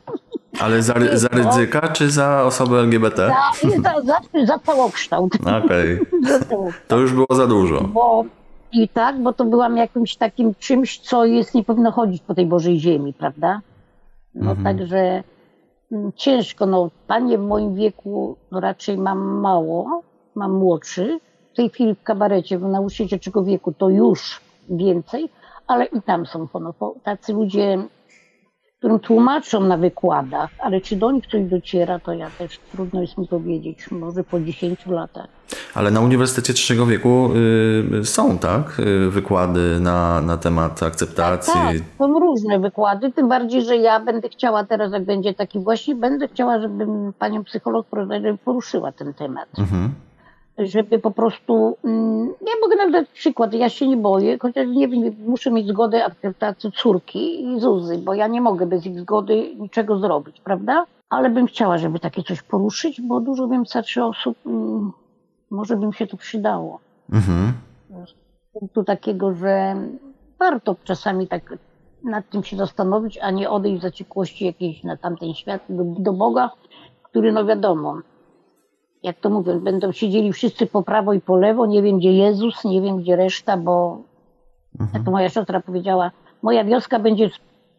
Ale 0.59 0.81
za, 0.81 0.93
za 1.13 1.27
ryzyka 1.27 1.87
czy 1.87 2.09
za 2.09 2.43
osobę 2.43 2.79
LGBT? 2.79 3.31
Za, 3.61 3.69
za, 3.69 4.01
za, 4.01 4.45
za 4.45 4.59
całokształt. 4.59 5.33
Okej. 5.63 5.99
Całokształt. 6.27 6.73
To 6.87 6.97
już 6.97 7.13
było 7.13 7.27
za 7.31 7.47
dużo. 7.47 7.81
Bo 7.81 8.25
i 8.71 8.89
tak, 8.89 9.23
bo 9.23 9.33
to 9.33 9.45
byłam 9.45 9.77
jakimś 9.77 10.15
takim 10.15 10.55
czymś, 10.55 10.99
co 10.99 11.25
jest, 11.25 11.55
nie 11.55 11.63
powinno 11.63 11.91
chodzić 11.91 12.21
po 12.21 12.35
tej 12.35 12.45
Bożej 12.45 12.79
ziemi, 12.79 13.13
prawda? 13.13 13.61
No 14.35 14.55
także 14.63 14.97
mm, 14.97 15.23
ciężko, 16.15 16.65
no 16.65 16.89
panie 17.07 17.37
w 17.37 17.41
moim 17.41 17.75
wieku 17.75 18.37
no, 18.51 18.59
raczej 18.59 18.97
mam 18.97 19.19
mało, 19.19 20.01
mam 20.35 20.51
młodszy. 20.51 21.19
W 21.53 21.55
tej 21.55 21.69
chwili 21.69 21.95
w 21.95 22.03
kabarecie, 22.03 22.59
w 22.59 22.61
nauczycielczego 22.61 23.43
wieku 23.43 23.73
to 23.73 23.89
już 23.89 24.41
więcej, 24.69 25.29
ale 25.67 25.85
i 25.85 26.01
tam 26.01 26.25
są 26.25 26.47
no, 26.59 26.73
po- 26.73 26.95
tacy 27.03 27.33
ludzie, 27.33 27.77
którym 28.77 28.99
tłumaczą 28.99 29.59
na 29.59 29.77
wykładach, 29.77 30.49
ale 30.59 30.81
czy 30.81 30.95
do 30.95 31.11
nich 31.11 31.27
coś 31.27 31.43
dociera, 31.43 31.99
to 31.99 32.13
ja 32.13 32.29
też 32.29 32.59
trudno 32.71 33.01
jest 33.01 33.17
mi 33.17 33.27
powiedzieć, 33.27 33.91
może 33.91 34.23
po 34.23 34.39
10 34.39 34.85
latach. 34.85 35.27
Ale 35.73 35.91
na 35.91 36.01
Uniwersytecie 36.01 36.53
Trzeciego 36.53 36.85
Wieku 36.85 37.29
y, 38.01 38.05
są, 38.05 38.37
tak? 38.37 38.79
Y, 38.79 39.09
wykłady 39.09 39.79
na, 39.79 40.21
na 40.21 40.37
temat 40.37 40.83
akceptacji. 40.83 41.53
Tak, 41.53 41.77
są 41.97 42.19
różne 42.19 42.59
wykłady, 42.59 43.11
tym 43.11 43.29
bardziej, 43.29 43.61
że 43.61 43.77
ja 43.77 43.99
będę 43.99 44.29
chciała 44.29 44.63
teraz, 44.63 44.91
jak 44.91 45.05
będzie 45.05 45.33
taki 45.33 45.59
właśnie, 45.59 45.95
będę 45.95 46.27
chciała, 46.27 46.59
żeby 46.59 46.85
panią 47.19 47.43
psycholog 47.43 47.87
poruszyła 48.45 48.91
ten 48.91 49.13
temat. 49.13 49.49
Mhm. 49.59 49.93
Żeby 50.57 50.99
po 50.99 51.11
prostu, 51.11 51.77
mm, 51.83 52.27
ja 52.27 52.53
mogę 52.61 52.75
nawet 52.75 52.93
dać 52.93 53.09
przykład, 53.09 53.53
ja 53.53 53.69
się 53.69 53.87
nie 53.87 53.97
boję, 53.97 54.37
chociaż 54.41 54.67
nie 54.67 54.87
wiem, 54.87 55.15
muszę 55.25 55.51
mieć 55.51 55.67
zgodę, 55.67 56.05
akceptację 56.05 56.71
córki 56.71 57.45
i 57.45 57.59
Zuzy, 57.59 57.97
bo 57.97 58.13
ja 58.13 58.27
nie 58.27 58.41
mogę 58.41 58.65
bez 58.65 58.85
ich 58.85 58.99
zgody 58.99 59.55
niczego 59.55 59.99
zrobić, 59.99 60.41
prawda? 60.41 60.85
Ale 61.09 61.29
bym 61.29 61.47
chciała, 61.47 61.77
żeby 61.77 61.99
takie 61.99 62.23
coś 62.23 62.41
poruszyć, 62.41 63.01
bo 63.01 63.19
dużo 63.19 63.47
wiem 63.47 63.65
starszych 63.65 64.03
osób, 64.03 64.37
mm, 64.45 64.91
może 65.51 65.75
bym 65.77 65.93
się 65.93 66.07
to 66.07 66.17
przydało 66.17 66.79
Mhm. 67.13 67.53
punktu 68.53 68.83
takiego, 68.83 69.33
że 69.33 69.75
warto 70.39 70.75
czasami 70.83 71.27
tak 71.27 71.53
nad 72.03 72.29
tym 72.29 72.43
się 72.43 72.57
zastanowić, 72.57 73.17
a 73.21 73.31
nie 73.31 73.49
odejść 73.49 73.79
w 73.79 73.81
zaciekłości 73.81 74.45
jakiejś 74.45 74.83
na 74.83 74.97
tamten 74.97 75.33
świat 75.33 75.61
do, 75.69 75.83
do 75.83 76.13
Boga, 76.13 76.51
który 77.03 77.31
no 77.31 77.45
wiadomo, 77.45 77.97
jak 79.03 79.19
to 79.19 79.29
mówią, 79.29 79.59
będą 79.59 79.91
siedzieli 79.91 80.33
wszyscy 80.33 80.65
po 80.65 80.83
prawo 80.83 81.13
i 81.13 81.21
po 81.21 81.35
lewo, 81.37 81.65
nie 81.65 81.81
wiem 81.81 81.97
gdzie 81.99 82.13
Jezus, 82.13 82.63
nie 82.65 82.81
wiem 82.81 82.97
gdzie 82.97 83.15
reszta, 83.15 83.57
bo 83.57 84.01
jak 84.93 85.03
to 85.03 85.11
moja 85.11 85.29
siostra 85.29 85.59
powiedziała, 85.61 86.11
moja 86.41 86.63
wioska 86.63 86.99
będzie 86.99 87.29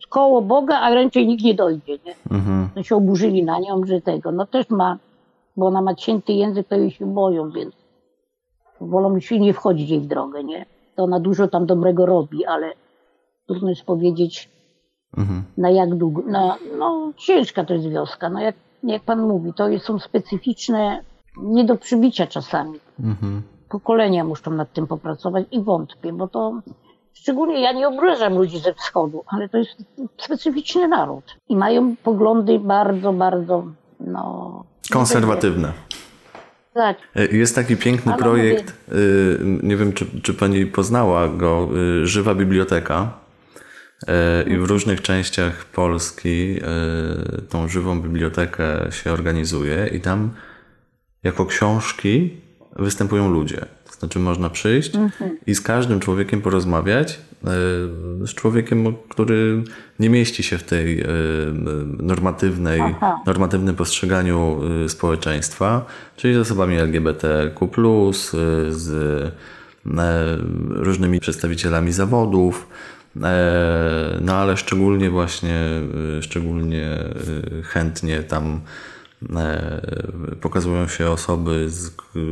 koło 0.08 0.42
Boga, 0.42 0.80
a 0.80 0.94
raczej 0.94 1.26
nikt 1.26 1.44
nie 1.44 1.54
dojdzie, 1.54 1.98
nie? 2.06 2.14
Mhm. 2.30 2.68
No 2.76 2.82
się 2.82 2.96
oburzyli 2.96 3.44
na 3.44 3.58
nią, 3.58 3.84
że 3.84 4.00
tego, 4.00 4.32
no 4.32 4.46
też 4.46 4.70
ma, 4.70 4.98
bo 5.56 5.66
ona 5.66 5.82
ma 5.82 5.94
cięty 5.94 6.32
język, 6.32 6.68
to 6.68 6.74
jej 6.74 6.90
się 6.90 7.06
boją, 7.14 7.50
więc 7.50 7.74
wolą 8.80 9.20
się 9.20 9.40
nie 9.40 9.52
wchodzić 9.52 9.90
jej 9.90 10.00
w 10.00 10.06
drogę, 10.06 10.44
nie? 10.44 10.66
To 10.96 11.04
ona 11.04 11.20
dużo 11.20 11.48
tam 11.48 11.66
dobrego 11.66 12.06
robi, 12.06 12.46
ale 12.46 12.72
trudno 13.46 13.68
jest 13.68 13.84
powiedzieć 13.84 14.58
Mhm. 15.16 15.44
na 15.56 15.70
jak 15.70 15.94
długo, 15.94 16.22
na, 16.26 16.56
no 16.78 17.12
ciężka 17.16 17.64
to 17.64 17.74
jest 17.74 17.88
wioska, 17.88 18.30
no 18.30 18.40
jak, 18.40 18.56
jak 18.82 19.02
pan 19.02 19.20
mówi, 19.20 19.52
to 19.56 19.78
są 19.78 19.98
specyficzne, 19.98 21.04
nie 21.42 21.64
do 21.64 21.76
przybicia 21.76 22.26
czasami. 22.26 22.80
Mhm. 23.00 23.42
Pokolenia 23.68 24.24
muszą 24.24 24.50
nad 24.50 24.72
tym 24.72 24.86
popracować 24.86 25.46
i 25.50 25.62
wątpię, 25.62 26.12
bo 26.12 26.28
to 26.28 26.60
szczególnie 27.12 27.60
ja 27.60 27.72
nie 27.72 27.88
obrażam 27.88 28.34
ludzi 28.34 28.58
ze 28.58 28.74
wschodu, 28.74 29.24
ale 29.26 29.48
to 29.48 29.58
jest 29.58 29.76
specyficzny 30.18 30.88
naród 30.88 31.24
i 31.48 31.56
mają 31.56 31.96
poglądy 31.96 32.58
bardzo, 32.58 33.12
bardzo, 33.12 33.66
no... 34.00 34.64
Konserwatywne. 34.92 35.72
Tak, 36.74 36.96
Y, 37.16 37.36
Jest 37.36 37.54
taki 37.54 37.76
piękny 37.76 38.12
Ale 38.12 38.22
projekt, 38.22 38.74
y, 38.92 39.38
nie 39.62 39.76
wiem 39.76 39.92
czy, 39.92 40.06
czy 40.22 40.34
pani 40.34 40.66
poznała 40.66 41.28
go, 41.28 41.68
y, 42.02 42.06
Żywa 42.06 42.34
Biblioteka. 42.34 43.12
Y, 44.02 44.50
I 44.50 44.56
w 44.56 44.64
różnych 44.64 45.02
częściach 45.02 45.64
Polski 45.64 46.56
y, 47.38 47.42
tą 47.42 47.68
żywą 47.68 48.00
bibliotekę 48.00 48.92
się 48.92 49.12
organizuje 49.12 49.90
i 49.92 50.00
tam 50.00 50.30
jako 51.22 51.46
książki 51.46 52.40
występują 52.76 53.30
ludzie. 53.30 53.66
Znaczy 53.98 54.18
można 54.18 54.50
przyjść 54.50 54.92
i 55.46 55.54
z 55.54 55.60
każdym 55.60 56.00
człowiekiem 56.00 56.40
porozmawiać, 56.42 57.20
e, 57.44 57.46
z 58.26 58.34
człowiekiem, 58.34 58.94
który 59.08 59.62
nie 59.98 60.10
mieści 60.10 60.42
się 60.42 60.58
w 60.58 60.62
tej 60.62 61.00
e, 61.00 61.06
normatywnej, 61.98 62.80
Aha. 62.80 63.20
normatywnym 63.26 63.76
postrzeganiu 63.76 64.60
e, 64.84 64.88
społeczeństwa, 64.88 65.86
czyli 66.16 66.34
z 66.34 66.38
osobami 66.38 66.76
LGBTQ+, 66.76 67.66
e, 67.66 68.72
z 68.72 68.90
e, 69.86 70.36
różnymi 70.68 71.20
przedstawicielami 71.20 71.92
zawodów, 71.92 72.68
e, 72.70 72.97
no 74.20 74.32
ale 74.32 74.56
szczególnie 74.56 75.10
właśnie, 75.10 75.54
e, 76.18 76.22
szczególnie 76.22 76.86
e, 76.86 77.62
chętnie 77.62 78.22
tam 78.22 78.60
e, 79.36 79.80
pokazują 80.40 80.88
się 80.88 81.10
osoby 81.10 81.70
z 81.70 81.90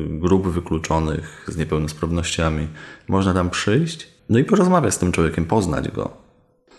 grup 0.08 0.46
wykluczonych, 0.46 1.46
z 1.48 1.56
niepełnosprawnościami. 1.56 2.68
Można 3.08 3.34
tam 3.34 3.50
przyjść, 3.50 4.08
no 4.28 4.38
i 4.38 4.44
porozmawiać 4.44 4.94
z 4.94 4.98
tym 4.98 5.12
człowiekiem, 5.12 5.44
poznać 5.44 5.90
go. 5.90 6.10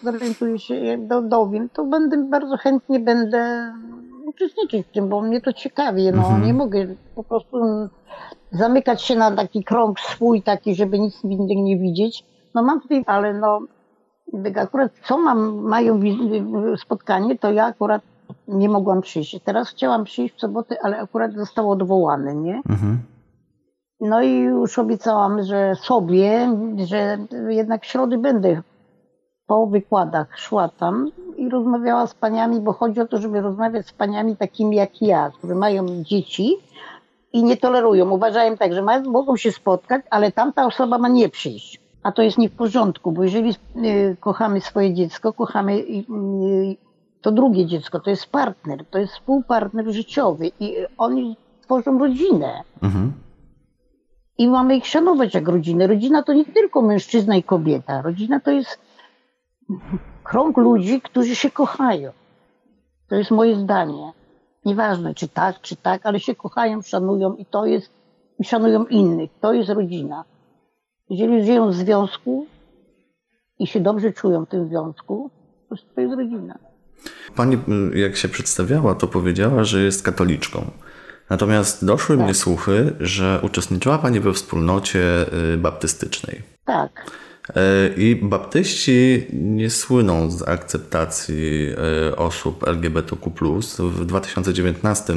zorientuję 0.04 0.60
się, 0.60 0.76
jak 0.76 1.08
do, 1.08 1.22
dowiem, 1.22 1.70
to 1.70 1.86
będę 1.86 2.18
bardzo 2.30 2.58
chętnie 2.58 3.00
będę 3.00 3.74
uczestniczyć 4.26 4.88
w 4.88 4.92
tym, 4.92 5.10
bo 5.10 5.22
mnie 5.22 5.42
to 5.42 5.54
ciekawi. 5.54 6.12
No, 6.12 6.40
Nie 6.40 6.54
mogę 6.54 6.88
po 7.16 7.24
prostu 7.24 7.58
zamykać 8.52 9.02
się 9.02 9.16
na 9.16 9.32
taki 9.32 9.64
krąg 9.64 10.00
swój, 10.00 10.42
taki, 10.42 10.76
żeby 10.76 11.00
nic 11.00 11.24
innego 11.24 11.62
nie 11.62 11.80
widzieć. 11.80 12.24
No 12.56 12.64
mam 12.64 12.82
tutaj, 12.82 13.04
ale 13.08 13.34
no 13.34 13.62
akurat 14.56 14.92
co 15.08 15.18
mam, 15.18 15.56
mają 15.56 16.00
spotkanie, 16.78 17.38
to 17.38 17.52
ja 17.52 17.66
akurat 17.66 18.02
nie 18.48 18.70
mogłam 18.70 19.02
przyjść. 19.02 19.40
Teraz 19.44 19.70
chciałam 19.70 20.04
przyjść 20.04 20.36
w 20.36 20.40
sobotę, 20.40 20.78
ale 20.84 21.00
akurat 21.00 21.34
zostało 21.34 21.72
odwołane, 21.72 22.36
nie? 22.36 22.62
Mhm. 22.70 23.00
No 24.00 24.22
i 24.22 24.40
już 24.40 24.80
obiecałam, 24.80 25.44
że 25.44 25.76
sobie, 25.76 26.58
że 26.86 27.18
jednak 27.48 27.84
w 27.84 27.86
środy 27.86 28.18
będę 28.18 28.62
po 29.48 29.68
wykładach 29.68 30.40
szła 30.40 30.70
tam 30.70 31.12
i 31.38 31.50
rozmawiała 31.50 32.08
z 32.08 32.14
paniami, 32.14 32.60
bo 32.60 32.74
chodzi 32.74 33.00
o 33.00 33.08
to, 33.08 33.18
żeby 33.18 33.42
rozmawiać 33.42 33.88
z 33.88 33.94
paniami 33.94 34.38
takimi 34.38 34.76
jak 34.76 35.02
ja, 35.02 35.32
które 35.38 35.56
mają 35.56 36.04
dzieci 36.04 36.58
i 37.34 37.44
nie 37.44 37.58
tolerują. 37.58 38.10
Uważają 38.10 38.58
tak, 38.58 38.74
że 38.74 38.82
mają, 38.82 39.04
mogą 39.04 39.38
się 39.38 39.52
spotkać, 39.52 40.02
ale 40.10 40.32
tamta 40.32 40.66
osoba 40.66 40.98
ma 40.98 41.08
nie 41.08 41.30
przyjść. 41.30 41.87
A 42.08 42.12
to 42.12 42.22
jest 42.22 42.38
nie 42.38 42.50
w 42.50 42.56
porządku, 42.56 43.12
bo 43.12 43.24
jeżeli 43.24 43.50
y, 43.76 44.18
kochamy 44.20 44.62
swoje 44.62 44.94
dziecko, 44.94 45.34
kochamy 45.34 45.84
to 47.22 47.32
drugie 47.32 47.66
dziecko, 47.66 48.00
to 48.00 48.10
jest 48.10 48.26
partner, 48.26 48.86
to 48.86 49.00
jest 49.00 49.14
współpartner 49.14 49.92
życiowy 49.92 50.52
i 50.60 50.76
oni 50.98 51.38
tworzą 51.62 52.00
rodzinę. 52.00 52.64
Mhm. 52.82 53.14
I 54.38 54.48
mamy 54.48 54.76
ich 54.76 54.88
szanować 54.88 55.34
jak 55.34 55.48
rodzinę. 55.48 55.88
Rodzina 55.88 56.24
to 56.24 56.34
nie 56.34 56.46
tylko 56.46 56.82
mężczyzna 56.82 57.36
i 57.36 57.44
kobieta. 57.44 58.02
Rodzina 58.02 58.40
to 58.40 58.52
jest 58.52 58.80
krąg 60.24 60.58
ludzi, 60.58 61.02
którzy 61.02 61.36
się 61.36 61.52
kochają. 61.52 62.12
To 63.10 63.16
jest 63.16 63.32
moje 63.32 63.56
zdanie. 63.56 64.12
Nieważne, 64.66 65.14
czy 65.14 65.28
tak, 65.28 65.62
czy 65.62 65.76
tak, 65.76 66.06
ale 66.06 66.20
się 66.20 66.36
kochają, 66.36 66.82
szanują 66.82 67.34
i 67.36 67.46
to 67.46 67.66
jest, 67.66 67.94
i 68.40 68.44
szanują 68.44 68.86
innych. 68.86 69.30
To 69.42 69.54
jest 69.54 69.70
rodzina. 69.70 70.24
Jeżeli 71.10 71.46
żyją 71.46 71.72
w 71.72 71.76
związku 71.76 72.48
i 73.60 73.68
się 73.68 73.80
dobrze 73.80 74.14
czują 74.14 74.46
w 74.46 74.50
tym 74.50 74.68
związku, 74.68 75.32
to 75.70 75.76
to 75.96 76.02
jest 76.02 76.16
rodzina. 76.16 76.58
Pani, 77.36 77.58
jak 77.94 78.16
się 78.16 78.30
przedstawiała, 78.30 78.96
to 78.96 79.08
powiedziała, 79.08 79.64
że 79.64 79.84
jest 79.84 80.04
katoliczką. 80.04 80.72
Natomiast 81.30 81.86
doszły 81.86 82.18
mnie 82.18 82.34
słuchy, 82.34 82.96
że 83.00 83.40
uczestniczyła 83.44 83.98
Pani 83.98 84.20
we 84.20 84.34
wspólnocie 84.34 85.26
y, 85.54 85.58
baptystycznej. 85.58 86.42
Tak. 86.66 87.12
E, 87.56 87.90
I 87.98 88.16
baptyści 88.16 89.28
nie 89.34 89.70
słyną 89.70 90.32
z 90.32 90.48
akceptacji 90.48 91.68
e, 92.10 92.16
osób 92.16 92.68
LGBTQ. 92.68 93.60
W 93.80 94.06
2019 94.06 95.14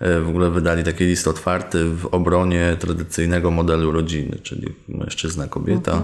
e, 0.00 0.20
w 0.20 0.28
ogóle 0.28 0.50
wydali 0.50 0.84
taki 0.84 1.04
list 1.04 1.28
otwarty 1.28 1.84
w 1.84 2.06
obronie 2.06 2.76
tradycyjnego 2.80 3.50
modelu 3.50 3.92
rodziny, 3.92 4.38
czyli 4.42 4.74
mężczyzna, 4.88 5.46
kobieta. 5.48 6.02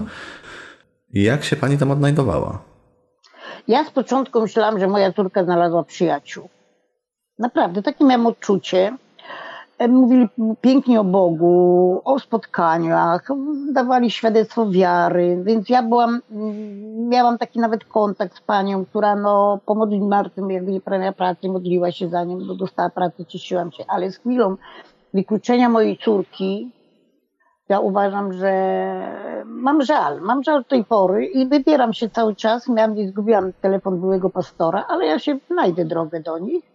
I 1.13 1.23
jak 1.23 1.43
się 1.43 1.55
pani 1.55 1.77
tam 1.77 1.91
odnajdowała? 1.91 2.61
Ja 3.67 3.83
z 3.83 3.91
początku 3.91 4.41
myślałam, 4.41 4.79
że 4.79 4.87
moja 4.87 5.13
córka 5.13 5.43
znalazła 5.43 5.83
przyjaciół. 5.83 6.49
Naprawdę, 7.39 7.83
takie 7.83 8.05
miałam 8.05 8.27
odczucie. 8.27 8.97
E, 9.83 9.87
Mówili 9.87 10.29
pięknie 10.61 10.99
o 10.99 11.03
Bogu, 11.03 12.01
o 12.05 12.19
spotkaniach, 12.19 13.27
dawali 13.73 14.11
świadectwo 14.11 14.69
wiary, 14.69 15.41
więc 15.43 15.69
ja 15.69 15.83
byłam, 15.83 16.21
mm, 16.31 17.09
miałam 17.09 17.37
taki 17.37 17.59
nawet 17.59 17.85
kontakt 17.85 18.37
z 18.37 18.41
panią, 18.41 18.85
która 18.85 19.15
no, 19.15 19.59
po 19.65 19.75
modlitwie 19.75 20.07
martwym, 20.07 20.51
jakby 20.51 20.71
nie 20.71 20.81
prawiła 20.81 21.11
pracy, 21.11 21.49
modliła 21.49 21.91
się 21.91 22.09
za 22.09 22.23
nią, 22.23 22.47
bo 22.47 22.55
dostała 22.55 22.89
pracę, 22.89 23.25
cieszyłam 23.25 23.71
się, 23.71 23.83
ale 23.87 24.11
z 24.11 24.17
chwilą 24.17 24.55
wykluczenia 25.13 25.69
mojej 25.69 25.97
córki, 25.97 26.71
ja 27.69 27.79
uważam, 27.79 28.33
że 28.33 28.53
mam 29.45 29.81
żal, 29.81 30.21
mam 30.21 30.43
żal 30.43 30.65
tej 30.65 30.83
pory 30.85 31.25
i 31.25 31.47
wybieram 31.47 31.93
się 31.93 32.09
cały 32.09 32.35
czas. 32.35 32.69
Miałam, 32.69 33.07
zgubiłam 33.07 33.53
telefon 33.61 33.99
byłego 33.99 34.29
pastora, 34.29 34.85
ale 34.87 35.05
ja 35.05 35.19
się 35.19 35.37
znajdę 35.51 35.85
drogę 35.85 36.19
do 36.19 36.37
nich. 36.37 36.72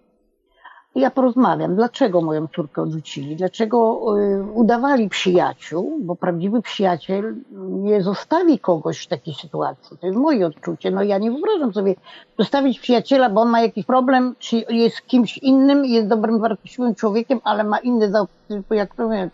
Ja 0.98 1.10
porozmawiam, 1.10 1.74
dlaczego 1.76 2.20
moją 2.20 2.46
córkę 2.56 2.82
odrzucili, 2.82 3.36
dlaczego 3.36 4.00
y, 4.18 4.42
udawali 4.54 5.08
przyjaciół, 5.08 5.98
bo 6.00 6.16
prawdziwy 6.16 6.62
przyjaciel 6.62 7.34
nie 7.68 8.02
zostawi 8.02 8.58
kogoś 8.58 8.98
w 8.98 9.06
takiej 9.06 9.34
sytuacji. 9.34 9.98
To 9.98 10.06
jest 10.06 10.18
moje 10.18 10.46
odczucie. 10.46 10.90
No 10.90 11.02
ja 11.02 11.18
nie 11.18 11.30
wyobrażam 11.30 11.72
sobie 11.72 11.94
zostawić 12.38 12.80
przyjaciela, 12.80 13.30
bo 13.30 13.40
on 13.40 13.48
ma 13.48 13.60
jakiś 13.60 13.86
problem, 13.86 14.34
czy 14.38 14.64
jest 14.70 15.02
kimś 15.06 15.38
innym, 15.38 15.84
jest 15.84 16.08
dobrym, 16.08 16.40
wartościowym 16.40 16.94
człowiekiem, 16.94 17.40
ale 17.44 17.64
ma 17.64 17.78
inne, 17.78 18.10
jak 18.70 18.94
to 18.94 19.04
mówię, 19.04 19.30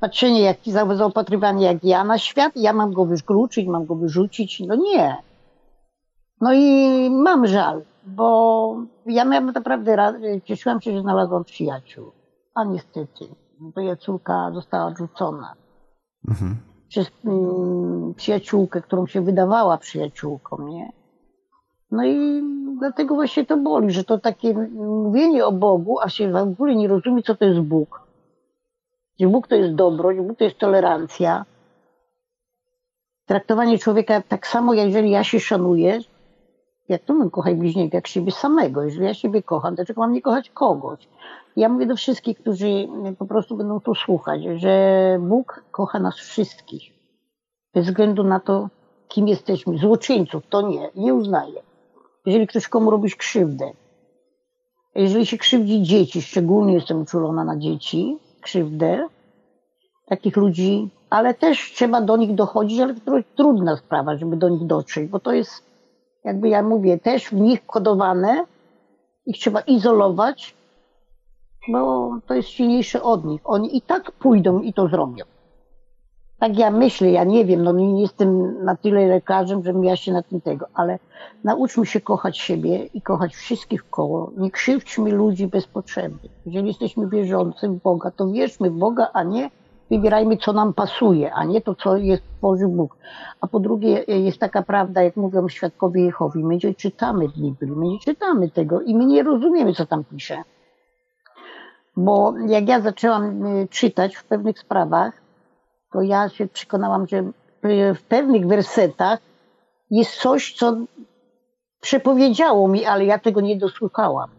patrzenie, 0.00 0.40
jak, 0.42 0.56
za- 0.66 0.96
zaopatrywanie 0.96 1.66
jak 1.66 1.84
ja 1.84 2.04
na 2.04 2.18
świat, 2.18 2.52
ja 2.56 2.72
mam 2.72 2.92
go 2.92 3.04
wykluczyć, 3.04 3.66
mam 3.66 3.86
go 3.86 3.94
wyrzucić. 3.94 4.60
No 4.60 4.74
nie. 4.74 5.16
No 6.40 6.52
i 6.52 7.10
mam 7.10 7.46
żal, 7.46 7.82
bo 8.06 8.76
ja 9.06 9.24
miałam 9.24 9.50
naprawdę, 9.50 9.96
ra- 9.96 10.14
cieszyłam 10.44 10.80
się, 10.80 10.92
że 10.92 11.00
znalazłam 11.00 11.44
przyjaciół. 11.44 12.12
A 12.54 12.64
niestety, 12.64 13.24
moja 13.76 13.96
córka 13.96 14.50
została 14.54 14.86
odrzucona 14.86 15.54
przez 16.88 17.10
mm, 17.24 18.14
przyjaciółkę, 18.14 18.82
którą 18.82 19.06
się 19.06 19.20
wydawała 19.20 19.78
przyjaciółką, 19.78 20.68
nie? 20.68 20.92
No 21.90 22.04
i 22.04 22.42
dlatego 22.78 23.14
właśnie 23.14 23.46
to 23.46 23.56
boli, 23.56 23.90
że 23.90 24.04
to 24.04 24.18
takie 24.18 24.54
mówienie 24.74 25.46
o 25.46 25.52
Bogu, 25.52 26.00
a 26.00 26.08
się 26.08 26.32
w 26.32 26.36
ogóle 26.36 26.76
nie 26.76 26.88
rozumie, 26.88 27.22
co 27.22 27.34
to 27.34 27.44
jest 27.44 27.60
Bóg. 27.60 28.02
Że 29.20 29.26
Bóg 29.28 29.48
to 29.48 29.54
jest 29.54 29.74
dobroć, 29.74 30.16
Bóg 30.18 30.38
to 30.38 30.44
jest 30.44 30.58
tolerancja. 30.58 31.44
Traktowanie 33.26 33.78
człowieka 33.78 34.22
tak 34.28 34.46
samo, 34.46 34.74
jak 34.74 34.86
jeżeli 34.86 35.10
ja 35.10 35.24
się 35.24 35.40
szanuję, 35.40 35.98
jak 36.88 37.04
to 37.04 37.14
mówię, 37.14 37.30
kochaj 37.30 37.54
bliźniego 37.54 37.96
jak 37.96 38.06
siebie 38.06 38.32
samego. 38.32 38.82
Jeżeli 38.82 39.04
ja 39.04 39.14
siebie 39.14 39.42
kocham, 39.42 39.74
dlaczego 39.74 40.00
mam 40.00 40.12
nie 40.12 40.22
kochać 40.22 40.50
kogoś? 40.50 41.08
Ja 41.56 41.68
mówię 41.68 41.86
do 41.86 41.96
wszystkich, 41.96 42.38
którzy 42.38 42.88
po 43.18 43.26
prostu 43.26 43.56
będą 43.56 43.80
tu 43.80 43.94
słuchać, 43.94 44.42
że 44.56 45.18
Bóg 45.20 45.64
kocha 45.70 45.98
nas 45.98 46.16
wszystkich. 46.16 46.92
Bez 47.74 47.86
względu 47.86 48.24
na 48.24 48.40
to, 48.40 48.68
kim 49.08 49.28
jesteśmy. 49.28 49.78
Złoczyńców 49.78 50.42
to 50.50 50.62
nie, 50.62 50.90
nie 50.96 51.14
uznaję. 51.14 51.62
Jeżeli 52.26 52.46
ktoś 52.46 52.68
komu 52.68 52.90
robisz 52.90 53.16
krzywdę, 53.16 53.70
jeżeli 54.94 55.26
się 55.26 55.38
krzywdzi 55.38 55.82
dzieci, 55.82 56.22
szczególnie 56.22 56.74
jestem 56.74 57.02
uczulona 57.02 57.44
na 57.44 57.56
dzieci, 57.56 58.18
krzywdę, 58.40 59.08
takich 60.06 60.36
ludzi, 60.36 60.90
ale 61.10 61.34
też 61.34 61.72
trzeba 61.72 62.00
do 62.00 62.16
nich 62.16 62.34
dochodzić, 62.34 62.80
ale 62.80 62.94
to 62.94 63.16
jest 63.16 63.34
trudna 63.36 63.76
sprawa, 63.76 64.16
żeby 64.16 64.36
do 64.36 64.48
nich 64.48 64.66
dotrzeć, 64.66 65.08
bo 65.08 65.20
to 65.20 65.32
jest, 65.32 65.62
jakby 66.24 66.48
ja 66.48 66.62
mówię, 66.62 66.98
też 66.98 67.28
w 67.28 67.32
nich 67.32 67.66
kodowane, 67.66 68.44
ich 69.26 69.36
trzeba 69.36 69.60
izolować, 69.60 70.54
bo 71.68 72.10
to 72.26 72.34
jest 72.34 72.48
silniejsze 72.48 73.02
od 73.02 73.24
nich. 73.24 73.40
Oni 73.44 73.76
i 73.76 73.82
tak 73.82 74.12
pójdą 74.12 74.60
i 74.60 74.72
to 74.72 74.88
zrobią. 74.88 75.24
Tak 76.38 76.58
ja 76.58 76.70
myślę, 76.70 77.10
ja 77.10 77.24
nie 77.24 77.44
wiem, 77.44 77.62
no 77.62 77.72
nie 77.72 78.02
jestem 78.02 78.64
na 78.64 78.76
tyle 78.76 79.06
lekarzem, 79.06 79.64
żebym 79.64 79.84
ja 79.84 79.96
się 79.96 80.12
na 80.12 80.22
tym 80.22 80.40
tego, 80.40 80.66
ale 80.74 80.98
nauczmy 81.44 81.86
się 81.86 82.00
kochać 82.00 82.38
siebie 82.38 82.84
i 82.94 83.02
kochać 83.02 83.34
wszystkich 83.34 83.90
koło. 83.90 84.32
Nie 84.36 84.50
krzywdźmy 84.50 85.10
ludzi 85.10 85.46
bez 85.46 85.66
potrzeby. 85.66 86.28
Jeżeli 86.46 86.68
jesteśmy 86.68 87.08
wierzący 87.08 87.68
w 87.68 87.82
Boga, 87.82 88.10
to 88.10 88.28
wierzmy 88.28 88.70
w 88.70 88.78
Boga, 88.78 89.10
a 89.12 89.22
nie 89.22 89.50
wybierajmy, 89.90 90.36
co 90.36 90.52
nam 90.52 90.74
pasuje, 90.74 91.34
a 91.34 91.44
nie 91.44 91.60
to, 91.60 91.74
co 91.74 91.96
jest 91.96 92.22
tworzył 92.38 92.70
Bóg. 92.70 92.96
A 93.40 93.46
po 93.46 93.60
drugie, 93.60 94.04
jest 94.08 94.38
taka 94.38 94.62
prawda, 94.62 95.02
jak 95.02 95.16
mówią 95.16 95.48
świadkowie 95.48 96.04
Jehowi, 96.04 96.44
my 96.44 96.58
nie 96.64 96.74
czytamy 96.74 97.28
Biblii, 97.28 97.76
my 97.76 97.86
nie 97.86 97.98
czytamy 97.98 98.50
tego 98.50 98.80
i 98.80 98.94
my 98.94 99.06
nie 99.06 99.22
rozumiemy, 99.22 99.74
co 99.74 99.86
tam 99.86 100.04
pisze. 100.04 100.42
Bo 101.96 102.34
jak 102.48 102.68
ja 102.68 102.80
zaczęłam 102.80 103.46
y, 103.46 103.68
czytać 103.70 104.16
w 104.16 104.24
pewnych 104.24 104.58
sprawach, 104.58 105.14
to 105.92 106.02
ja 106.02 106.28
się 106.28 106.46
przekonałam, 106.46 107.06
że 107.06 107.24
w 107.94 108.02
pewnych 108.02 108.46
wersetach 108.46 109.18
jest 109.90 110.16
coś, 110.16 110.54
co 110.54 110.76
przepowiedziało 111.80 112.68
mi, 112.68 112.84
ale 112.86 113.04
ja 113.04 113.18
tego 113.18 113.40
nie 113.40 113.56
dosłuchałam. 113.56 114.30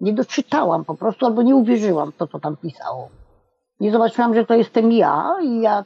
Nie 0.00 0.12
doczytałam 0.12 0.84
po 0.84 0.94
prostu, 0.94 1.26
albo 1.26 1.42
nie 1.42 1.56
uwierzyłam 1.56 2.12
w 2.12 2.16
to, 2.16 2.26
co 2.26 2.40
tam 2.40 2.56
pisało. 2.56 3.08
Nie 3.82 3.92
zobaczyłam, 3.92 4.34
że 4.34 4.46
to 4.46 4.54
jestem 4.54 4.92
ja 4.92 5.36
i 5.42 5.60
ja 5.60 5.84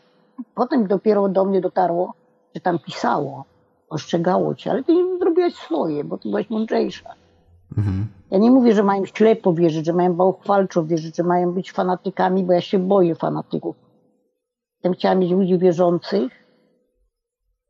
potem 0.54 0.86
dopiero 0.86 1.28
do 1.28 1.44
mnie 1.44 1.60
dotarło, 1.60 2.14
że 2.54 2.60
tam 2.60 2.78
pisało, 2.78 3.44
ostrzegało 3.88 4.54
cię, 4.54 4.70
ale 4.70 4.84
ty 4.84 4.94
nie 4.94 5.18
zrobiłaś 5.18 5.54
swoje, 5.54 6.04
bo 6.04 6.18
ty 6.18 6.28
byłaś 6.28 6.50
mądrzejsza. 6.50 7.14
Mhm. 7.78 8.06
Ja 8.30 8.38
nie 8.38 8.50
mówię, 8.50 8.74
że 8.74 8.82
mają 8.82 9.04
ślepo 9.04 9.52
wierzyć, 9.52 9.86
że 9.86 9.92
mają 9.92 10.14
bałchwalczo 10.14 10.84
wierzyć, 10.84 11.16
że 11.16 11.22
mają 11.22 11.52
być 11.52 11.72
fanatykami, 11.72 12.44
bo 12.44 12.52
ja 12.52 12.60
się 12.60 12.78
boję 12.78 13.14
fanatyków. 13.14 13.76
Ja 14.84 14.92
chciałam 14.92 15.18
mieć 15.18 15.30
ludzi 15.30 15.58
wierzących. 15.58 16.32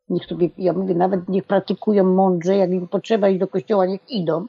Niech 0.08 0.24
sobie, 0.24 0.50
ja 0.58 0.72
mówię, 0.72 0.94
nawet 0.94 1.28
niech 1.28 1.44
praktykują 1.44 2.04
mądrze, 2.04 2.56
jak 2.56 2.70
im 2.70 2.88
potrzeba 2.88 3.28
iść 3.28 3.40
do 3.40 3.48
kościoła, 3.48 3.86
niech 3.86 4.10
idą. 4.10 4.46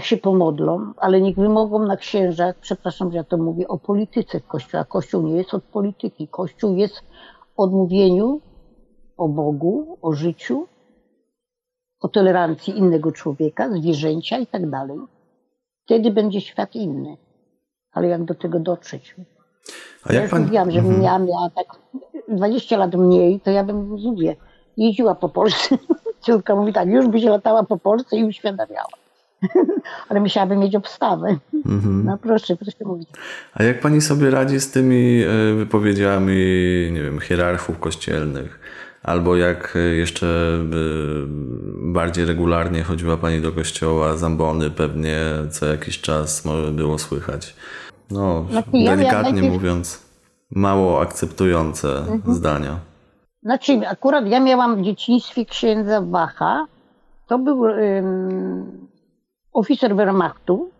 Niech 0.00 0.06
się 0.06 0.16
pomodlą, 0.16 0.92
ale 0.96 1.20
niech 1.20 1.36
wymogą 1.36 1.78
na 1.78 1.96
księżach, 1.96 2.56
przepraszam, 2.60 3.10
że 3.10 3.16
ja 3.16 3.24
to 3.24 3.36
mówię, 3.36 3.68
o 3.68 3.78
polityce 3.78 4.40
w 4.40 4.46
kościoła. 4.46 4.84
Kościół 4.84 5.22
nie 5.22 5.36
jest 5.36 5.54
od 5.54 5.64
polityki. 5.64 6.28
Kościół 6.28 6.76
jest 6.76 6.94
od 7.56 7.72
mówieniu 7.72 8.40
o 9.16 9.28
Bogu, 9.28 9.98
o 10.02 10.12
życiu, 10.12 10.66
o 12.00 12.08
tolerancji 12.08 12.78
innego 12.78 13.12
człowieka, 13.12 13.70
zwierzęcia 13.72 14.38
i 14.38 14.46
tak 14.46 14.70
dalej. 14.70 14.98
Wtedy 15.84 16.10
będzie 16.10 16.40
świat 16.40 16.74
inny. 16.74 17.16
Ale 17.92 18.08
jak 18.08 18.24
do 18.24 18.34
tego 18.34 18.60
dotrzeć? 18.60 19.16
A 20.04 20.12
ja 20.12 20.22
już 20.22 20.30
pan... 20.30 20.42
mówiłam, 20.42 20.70
że 20.70 20.78
mhm. 20.78 21.00
miała, 21.00 21.18
miała 21.18 21.50
tak 21.50 21.66
20 22.28 22.76
lat 22.76 22.94
mniej, 22.94 23.40
to 23.40 23.50
ja 23.50 23.64
bym, 23.64 23.88
mówię, 23.88 24.36
jeździła 24.76 25.14
po 25.14 25.28
Polsce. 25.28 25.78
Córka 26.24 26.56
mówi 26.56 26.72
tak, 26.72 26.88
już 26.88 27.08
by 27.08 27.20
się 27.20 27.30
latała 27.30 27.62
po 27.62 27.76
Polsce 27.76 28.16
i 28.16 28.24
uświadamiała. 28.24 28.99
Ale 30.08 30.20
musiałabym 30.20 30.58
mieć 30.58 30.74
obstawę. 30.74 31.36
Mhm. 31.66 32.04
No 32.04 32.18
proszę, 32.18 32.56
proszę 32.56 32.84
mówić. 32.84 33.08
A 33.54 33.62
jak 33.62 33.80
pani 33.80 34.00
sobie 34.00 34.30
radzi 34.30 34.60
z 34.60 34.70
tymi 34.70 35.22
e, 35.22 35.54
wypowiedziami, 35.54 36.36
nie 36.92 37.02
wiem, 37.02 37.20
hierarchów 37.20 37.78
kościelnych? 37.78 38.60
Albo 39.02 39.36
jak 39.36 39.76
e, 39.76 39.78
jeszcze 39.78 40.26
e, 40.26 40.64
bardziej 41.92 42.24
regularnie 42.24 42.82
chodziła 42.82 43.16
pani 43.16 43.40
do 43.40 43.52
kościoła, 43.52 44.16
zambony 44.16 44.70
pewnie 44.70 45.18
co 45.50 45.66
jakiś 45.66 46.00
czas 46.00 46.44
może 46.44 46.72
było 46.72 46.98
słychać. 46.98 47.56
No, 48.10 48.46
znaczy, 48.50 48.70
delikatnie 48.72 49.42
ja 49.42 49.50
mówiąc, 49.50 50.02
mało 50.50 51.00
akceptujące 51.00 51.98
mhm. 51.98 52.34
zdania. 52.34 52.78
Znaczy, 53.42 53.80
akurat 53.88 54.26
ja 54.26 54.40
miałam 54.40 54.76
w 54.76 54.84
dzieciństwie 54.84 55.44
księdza 55.44 56.00
Wacha. 56.00 56.66
To 57.26 57.38
był 57.38 57.64
oficer 59.52 59.96
Wehrmachtu, 59.96 60.70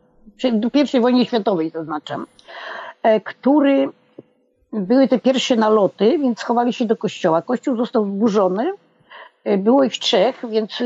do 0.53 0.69
I 0.95 1.01
wojny 1.01 1.27
światowej 1.27 1.71
zaznaczam, 1.71 2.27
e, 3.03 3.21
który 3.21 3.89
były 4.73 5.09
te 5.09 5.19
pierwsze 5.19 5.57
naloty, 5.57 6.19
więc 6.19 6.39
schowali 6.39 6.73
się 6.73 6.85
do 6.85 6.97
kościoła. 6.97 7.43
Kościół 7.43 7.77
został 7.77 8.05
zburzony, 8.05 8.73
e, 9.45 9.59
było 9.59 9.85
ich 9.85 9.93
trzech, 9.93 10.45
więc 10.51 10.81
e, 10.81 10.85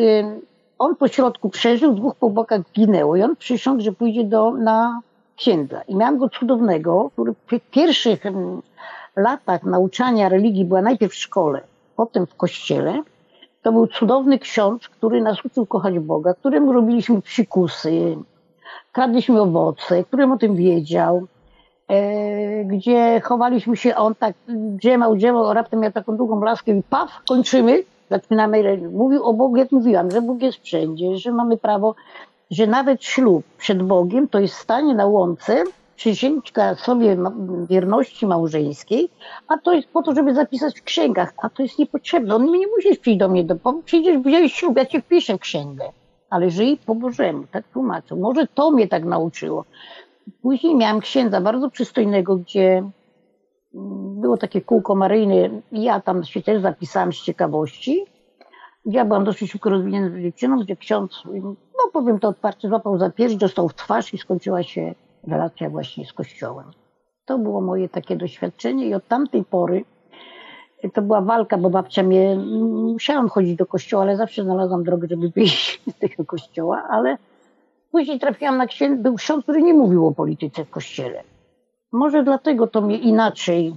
on 0.78 0.96
po 0.96 1.08
środku 1.08 1.50
przeżył, 1.50 1.94
dwóch 1.94 2.16
po 2.16 2.30
bokach 2.30 2.60
ginęło 2.72 3.16
i 3.16 3.22
on 3.22 3.36
przysiągł, 3.36 3.82
że 3.82 3.92
pójdzie 3.92 4.24
do, 4.24 4.50
na 4.50 5.00
księdza. 5.36 5.82
I 5.88 5.96
miałam 5.96 6.18
go 6.18 6.28
cudownego, 6.28 7.10
który 7.12 7.32
w 7.32 7.70
pierwszych 7.70 8.22
latach 9.16 9.62
nauczania 9.62 10.28
religii 10.28 10.64
była 10.64 10.82
najpierw 10.82 11.12
w 11.12 11.16
szkole, 11.16 11.60
potem 11.96 12.26
w 12.26 12.34
kościele. 12.34 13.02
To 13.64 13.72
był 13.72 13.86
cudowny 13.86 14.38
ksiądz, 14.38 14.88
który 14.88 15.20
nas 15.20 15.44
uczył 15.44 15.66
kochać 15.66 15.98
Boga, 15.98 16.34
któremu 16.34 16.72
robiliśmy 16.72 17.22
psikusy, 17.22 18.16
kradliśmy 18.92 19.40
owoce, 19.40 20.04
którym 20.04 20.32
o 20.32 20.38
tym 20.38 20.56
wiedział, 20.56 21.26
e, 21.88 22.64
gdzie 22.64 23.20
chowaliśmy 23.20 23.76
się, 23.76 23.96
on 23.96 24.14
tak 24.14 24.34
drzemał, 24.48 25.16
a 25.50 25.54
raptem 25.54 25.80
miał 25.80 25.92
taką 25.92 26.16
długą 26.16 26.40
laskę 26.40 26.72
i 26.72 26.82
paf, 26.82 27.10
kończymy, 27.28 27.82
zaczynamy, 28.10 28.78
mówił 28.92 29.24
o 29.24 29.32
Bogu, 29.32 29.56
jak 29.56 29.72
mówiłam, 29.72 30.10
że 30.10 30.22
Bóg 30.22 30.42
jest 30.42 30.58
wszędzie, 30.58 31.16
że 31.16 31.32
mamy 31.32 31.56
prawo 31.56 31.94
że 32.50 32.66
nawet 32.66 33.04
ślub 33.04 33.44
przed 33.58 33.82
Bogiem 33.82 34.28
to 34.28 34.38
jest 34.38 34.54
stanie 34.54 34.94
na 34.94 35.06
łące, 35.06 35.64
przysięga 35.96 36.74
sobie 36.74 37.16
wierności 37.70 38.26
małżeńskiej, 38.26 39.10
a 39.48 39.58
to 39.58 39.72
jest 39.72 39.88
po 39.88 40.02
to, 40.02 40.14
żeby 40.14 40.34
zapisać 40.34 40.80
w 40.80 40.84
księgach, 40.84 41.32
a 41.42 41.50
to 41.50 41.62
jest 41.62 41.78
niepotrzebne. 41.78 42.34
On 42.34 42.44
nie 42.44 42.66
musisz 42.66 42.98
przyjść 42.98 43.18
do 43.18 43.28
mnie, 43.28 43.44
do, 43.44 43.56
przyjdziesz, 43.84 44.18
wziąłeś 44.18 44.54
ślub, 44.54 44.76
ja 44.76 44.86
ci 44.86 45.00
wpiszę 45.00 45.38
księgę. 45.38 45.84
Ale 46.30 46.50
żyj 46.50 46.78
po 46.86 46.94
Bożemu, 46.94 47.44
tak 47.50 47.68
tłumaczę. 47.68 48.16
Może 48.16 48.46
to 48.46 48.70
mnie 48.70 48.88
tak 48.88 49.04
nauczyło. 49.04 49.64
Później 50.42 50.74
miałam 50.74 51.00
księdza 51.00 51.40
bardzo 51.40 51.70
przystojnego, 51.70 52.36
gdzie 52.36 52.76
mm, 53.74 54.20
było 54.20 54.36
takie 54.36 54.60
kółko 54.60 54.94
maryjne 54.94 55.50
ja 55.72 56.00
tam 56.00 56.24
się 56.24 56.42
też 56.42 56.62
zapisałam 56.62 57.12
z 57.12 57.22
ciekawości. 57.22 58.04
Ja 58.86 59.04
byłam 59.04 59.24
dosyć 59.24 59.50
szybko 59.52 59.70
rozwiniętą 59.70 60.20
dziewczyną, 60.20 60.60
gdzie 60.60 60.76
ksiądz 60.76 61.22
no 61.78 61.90
powiem 61.92 62.18
to 62.18 62.28
otwarcie, 62.28 62.68
złapał 62.68 62.98
za 62.98 63.10
pierś, 63.10 63.34
dostał 63.34 63.68
w 63.68 63.74
twarz 63.74 64.14
i 64.14 64.18
skończyła 64.18 64.62
się 64.62 64.94
relacja 65.28 65.70
właśnie 65.70 66.06
z 66.06 66.12
Kościołem. 66.12 66.70
To 67.24 67.38
było 67.38 67.60
moje 67.60 67.88
takie 67.88 68.16
doświadczenie 68.16 68.86
i 68.86 68.94
od 68.94 69.08
tamtej 69.08 69.44
pory 69.44 69.84
to 70.92 71.02
była 71.02 71.20
walka, 71.20 71.58
bo 71.58 71.70
babcia 71.70 72.02
mnie, 72.02 72.36
musiałam 72.92 73.28
chodzić 73.28 73.56
do 73.56 73.66
kościoła, 73.66 74.02
ale 74.02 74.16
zawsze 74.16 74.42
znalazłam 74.42 74.84
drogę, 74.84 75.08
żeby 75.08 75.28
wyjść 75.28 75.82
z 75.94 75.98
tego 75.98 76.24
kościoła, 76.24 76.82
ale 76.90 77.16
później 77.90 78.20
trafiłam 78.20 78.56
na 78.56 78.66
księdza, 78.66 79.02
był 79.02 79.14
ksiądz, 79.14 79.42
który 79.42 79.62
nie 79.62 79.74
mówił 79.74 80.06
o 80.06 80.12
polityce 80.12 80.64
w 80.64 80.70
kościele. 80.70 81.22
Może 81.92 82.22
dlatego 82.22 82.66
to 82.66 82.80
mnie 82.80 82.98
inaczej 82.98 83.76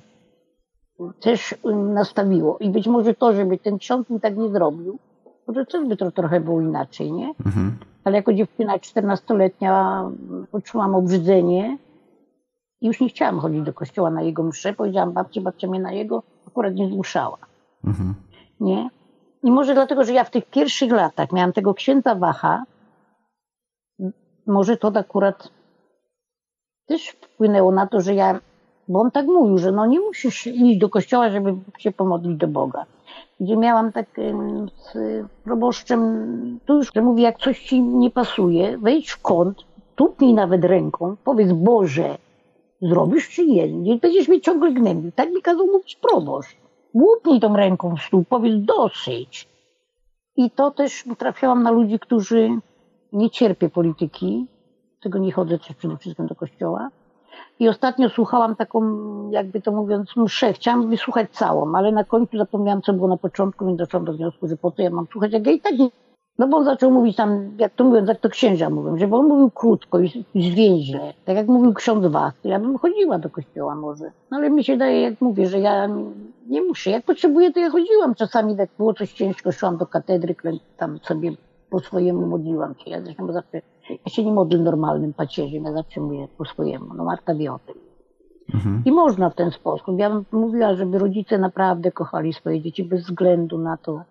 też 1.19 1.55
nastawiło 1.93 2.57
i 2.57 2.69
być 2.69 2.87
może 2.87 3.13
to, 3.13 3.33
żeby 3.33 3.57
ten 3.57 3.77
ksiądz 3.77 4.09
mi 4.09 4.19
tak 4.19 4.37
nie 4.37 4.49
zrobił, 4.49 4.99
może 5.47 5.65
też 5.65 5.87
by 5.87 5.97
to 5.97 6.11
trochę 6.11 6.39
było 6.39 6.61
inaczej, 6.61 7.11
nie? 7.11 7.33
Mhm. 7.45 7.77
Ale 8.07 8.15
jako 8.15 8.33
dziewczyna 8.33 8.77
14-letnia 8.77 10.03
poczułam 10.51 10.95
obrzydzenie 10.95 11.77
i 12.81 12.87
już 12.87 12.99
nie 12.99 13.09
chciałam 13.09 13.39
chodzić 13.39 13.61
do 13.61 13.73
kościoła 13.73 14.09
na 14.09 14.21
jego 14.21 14.43
mszę. 14.43 14.73
Powiedziałam 14.73 15.11
babci, 15.11 15.41
babcia 15.41 15.67
mnie 15.67 15.79
na 15.79 15.91
jego 15.91 16.23
akurat 16.47 16.75
nie 16.75 16.87
zmuszała. 16.87 17.37
Mhm. 17.85 18.13
Nie? 18.59 18.89
I 19.43 19.51
może 19.51 19.73
dlatego, 19.73 20.03
że 20.03 20.13
ja 20.13 20.23
w 20.23 20.29
tych 20.29 20.45
pierwszych 20.45 20.91
latach 20.91 21.31
miałam 21.31 21.53
tego 21.53 21.73
księdza 21.73 22.15
Wacha, 22.15 22.63
może 24.45 24.77
to 24.77 24.91
akurat 24.95 25.49
też 26.85 27.07
wpłynęło 27.07 27.71
na 27.71 27.87
to, 27.87 28.01
że 28.01 28.13
ja, 28.13 28.39
bo 28.87 28.99
on 29.01 29.11
tak 29.11 29.25
mówił, 29.25 29.57
że 29.57 29.71
no 29.71 29.85
nie 29.85 29.99
musisz 29.99 30.47
iść 30.47 30.79
do 30.79 30.89
kościoła, 30.89 31.29
żeby 31.29 31.55
się 31.77 31.91
pomodlić 31.91 32.37
do 32.37 32.47
Boga 32.47 32.85
gdzie 33.39 33.57
miałam 33.57 33.91
tak 33.91 34.05
z 34.75 34.93
proboszczem, 35.43 36.59
tu 36.65 36.77
już 36.77 36.95
mówi, 36.95 37.23
jak 37.23 37.37
coś 37.39 37.63
ci 37.63 37.81
nie 37.81 38.11
pasuje, 38.11 38.77
wejdź 38.77 39.09
w 39.09 39.21
kąt, 39.21 39.65
tupnij 39.95 40.33
nawet 40.33 40.65
ręką, 40.65 41.15
powiedz 41.23 41.51
Boże, 41.51 42.17
zrobisz 42.81 43.29
czy 43.29 43.47
nie, 43.47 43.71
nie 43.71 43.95
będziesz 43.95 44.27
mnie 44.27 44.41
ciągle 44.41 44.71
gnębił. 44.71 45.11
Tak 45.11 45.29
mi 45.29 45.41
kazał 45.41 45.67
mówić 45.67 45.95
proboszcz. 45.95 46.57
Łupnij 46.93 47.39
tą 47.39 47.55
ręką 47.55 47.95
w 47.95 48.01
stół, 48.01 48.23
powiedz 48.29 48.65
dosyć. 48.65 49.47
I 50.35 50.51
to 50.51 50.71
też 50.71 51.03
trafiałam 51.17 51.63
na 51.63 51.71
ludzi, 51.71 51.99
którzy 51.99 52.49
nie 53.13 53.29
cierpią 53.29 53.69
polityki, 53.69 54.47
tego 55.01 55.19
nie 55.19 55.31
chodzę 55.31 55.59
też 55.59 55.73
przede 55.73 55.97
wszystkim 55.97 56.27
do 56.27 56.35
kościoła, 56.35 56.89
i 57.59 57.69
ostatnio 57.69 58.09
słuchałam 58.09 58.55
taką, 58.55 58.81
jakby 59.31 59.61
to 59.61 59.71
mówiąc, 59.71 60.15
mszę. 60.15 60.53
Chciałam 60.53 60.89
wysłuchać 60.89 61.31
całą, 61.31 61.75
ale 61.75 61.91
na 61.91 62.03
końcu 62.03 62.37
zapomniałam, 62.37 62.81
co 62.81 62.93
było 62.93 63.07
na 63.07 63.17
początku, 63.17 63.65
więc 63.65 63.77
doszłam 63.77 64.05
do 64.05 64.13
wniosku, 64.13 64.47
że 64.47 64.57
po 64.57 64.71
co 64.71 64.81
ja 64.81 64.89
mam 64.89 65.07
słuchać, 65.11 65.33
jak 65.33 65.45
ja 65.45 65.51
i 65.51 65.59
tak 65.59 65.77
nie... 65.77 65.89
No 66.39 66.47
bo 66.47 66.57
on 66.57 66.65
zaczął 66.65 66.91
mówić 66.91 67.15
tam, 67.15 67.51
jak 67.59 67.73
to 67.73 67.83
mówiąc, 67.83 68.09
jak 68.09 68.19
to 68.19 68.29
księża 68.29 68.69
mówią, 68.69 68.97
żeby 68.97 69.15
on 69.15 69.27
mówił 69.27 69.51
krótko 69.51 69.99
i, 69.99 70.25
zwięźle. 70.35 71.13
Tak 71.25 71.35
jak 71.35 71.47
mówił 71.47 71.73
ksiądz 71.73 72.13
to 72.41 72.49
ja 72.49 72.59
bym 72.59 72.77
chodziła 72.77 73.19
do 73.19 73.29
kościoła 73.29 73.75
może. 73.75 74.11
No 74.31 74.37
ale 74.37 74.49
mi 74.49 74.63
się 74.63 74.77
daje, 74.77 75.01
jak 75.01 75.21
mówię, 75.21 75.47
że 75.47 75.59
ja 75.59 75.89
nie 76.47 76.61
muszę. 76.61 76.89
Jak 76.91 77.05
potrzebuję, 77.05 77.53
to 77.53 77.59
ja 77.59 77.69
chodziłam. 77.69 78.15
Czasami 78.15 78.55
jak 78.55 78.69
było 78.77 78.93
coś 78.93 79.13
ciężko, 79.13 79.51
szłam 79.51 79.77
do 79.77 79.85
katedry, 79.85 80.35
tam 80.77 80.99
sobie 81.03 81.31
po 81.69 81.79
swojemu 81.79 82.27
modliłam 82.27 82.75
się. 82.75 82.89
Ja 82.89 83.01
zresztą 83.01 83.33
zawsze 83.33 83.61
ja 83.89 84.11
się 84.11 84.25
nie 84.25 84.31
modlę 84.31 84.59
normalnym 84.59 85.13
pacierzem, 85.13 85.63
ja 85.63 85.73
zawsze 85.73 86.01
mówię 86.01 86.27
po 86.37 86.45
swojemu. 86.45 86.93
No 86.93 87.03
Marta 87.03 87.35
wie 87.35 87.53
o 87.53 87.59
tym. 87.59 87.75
Mhm. 88.53 88.81
I 88.85 88.91
można 88.91 89.29
w 89.29 89.35
ten 89.35 89.51
sposób. 89.51 89.99
Ja 89.99 90.09
bym 90.09 90.25
mówiła, 90.31 90.75
żeby 90.75 90.99
rodzice 90.99 91.37
naprawdę 91.37 91.91
kochali 91.91 92.33
swoje 92.33 92.61
dzieci 92.61 92.83
bez 92.83 93.01
względu 93.01 93.57
na 93.57 93.77
to, 93.77 94.01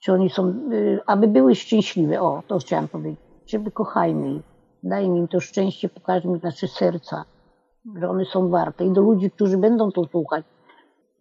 czy 0.00 0.12
oni 0.12 0.30
są, 0.30 0.48
y, 0.72 1.00
aby 1.06 1.28
były 1.28 1.54
szczęśliwe. 1.54 2.20
O, 2.20 2.42
to 2.46 2.58
chciałam 2.58 2.88
powiedzieć. 2.88 3.20
Żeby 3.46 3.70
kochajmy 3.70 4.34
ich. 4.34 4.42
Dajmy 4.82 5.18
im 5.18 5.28
to 5.28 5.40
szczęście, 5.40 5.88
pokażmy 5.88 6.40
nasze 6.42 6.68
serca, 6.68 7.24
że 7.96 8.10
one 8.10 8.24
są 8.24 8.48
warte. 8.48 8.84
I 8.84 8.90
do 8.90 9.00
ludzi, 9.00 9.30
którzy 9.30 9.58
będą 9.58 9.92
to 9.92 10.04
słuchać, 10.04 10.44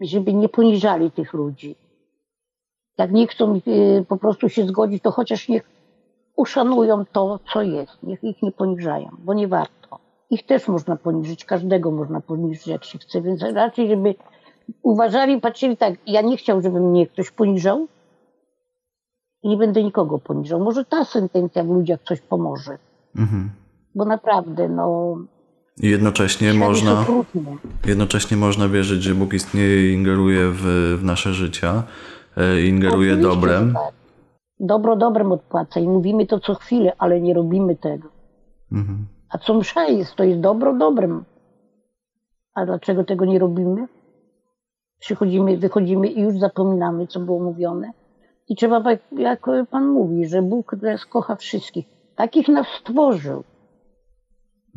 żeby 0.02 0.34
nie 0.34 0.50
poniżali 0.50 1.12
tych 1.12 1.34
ludzi. 1.34 1.76
Jak 2.98 3.12
nie 3.12 3.28
chcą 3.28 3.56
y, 3.68 4.06
po 4.08 4.18
prostu 4.18 4.50
się 4.50 4.66
zgodzić, 4.66 5.04
to 5.04 5.12
chociaż 5.12 5.50
niech 5.50 5.64
uszanują 6.36 7.06
to, 7.12 7.40
co 7.54 7.62
jest. 7.62 8.04
Niech 8.04 8.24
ich 8.24 8.44
nie 8.44 8.52
poniżają, 8.52 9.10
bo 9.20 9.34
nie 9.34 9.48
warto. 9.48 10.00
Ich 10.30 10.46
też 10.46 10.68
można 10.68 10.96
poniżyć, 10.96 11.46
każdego 11.46 11.92
można 11.92 12.22
poniżyć, 12.22 12.68
jak 12.68 12.84
się 12.84 13.00
chce, 13.00 13.22
więc 13.22 13.42
raczej, 13.42 13.90
żeby 13.90 14.16
uważali, 14.82 15.42
patrzyli 15.42 15.78
tak, 15.78 15.94
ja 16.08 16.22
nie 16.22 16.38
chciał, 16.38 16.62
żeby 16.62 16.80
mnie 16.80 17.08
ktoś 17.08 17.32
poniżał 17.32 17.88
i 19.44 19.50
nie 19.50 19.58
będę 19.58 19.84
nikogo 19.84 20.20
poniżał. 20.20 20.60
Może 20.60 20.86
ta 20.86 21.06
sentencja 21.06 21.64
w 21.64 21.68
ludziach 21.68 22.00
coś 22.08 22.22
pomoże. 22.22 22.78
Mhm. 23.16 23.50
Bo 23.96 24.06
naprawdę, 24.06 24.70
no, 24.70 25.18
I 25.82 25.90
jednocześnie 25.90 26.54
można, 26.54 27.06
jednocześnie 27.86 28.38
można 28.38 28.68
wierzyć, 28.68 29.04
że 29.04 29.16
Bóg 29.16 29.34
istnieje 29.34 29.90
i 29.90 29.94
ingeruje 29.94 30.50
w, 30.52 30.62
w 31.00 31.04
nasze 31.04 31.34
życia, 31.34 31.84
ingeruje 32.68 33.14
Oczywiście, 33.14 33.36
dobrem. 33.36 33.74
tak. 33.74 33.94
Dobro 34.60 34.96
dobrem 34.96 35.32
odpłaca 35.32 35.80
i 35.80 35.88
mówimy 35.88 36.26
to 36.26 36.40
co 36.40 36.56
chwilę, 36.56 36.94
ale 36.98 37.22
nie 37.22 37.34
robimy 37.34 37.76
tego. 37.76 38.10
Mhm. 38.72 39.08
A 39.30 39.38
co 39.38 39.54
msza 39.54 39.86
jest, 39.86 40.16
to 40.16 40.24
jest 40.24 40.40
dobro 40.40 40.74
dobrem. 40.74 41.26
A 42.54 42.66
dlaczego 42.66 43.04
tego 43.04 43.26
nie 43.26 43.40
robimy? 43.40 43.88
Przychodzimy, 45.00 45.58
wychodzimy 45.58 46.08
i 46.08 46.22
już 46.22 46.40
zapominamy, 46.40 47.08
co 47.08 47.20
było 47.20 47.40
mówione. 47.44 47.92
I 48.50 48.56
trzeba, 48.56 48.84
jak 49.12 49.48
Pan 49.72 49.88
mówi, 49.88 50.26
że 50.28 50.42
Bóg 50.42 50.76
nas 50.82 51.06
kocha 51.06 51.36
wszystkich. 51.36 51.86
Takich 52.16 52.48
nas 52.48 52.68
stworzył 52.80 53.44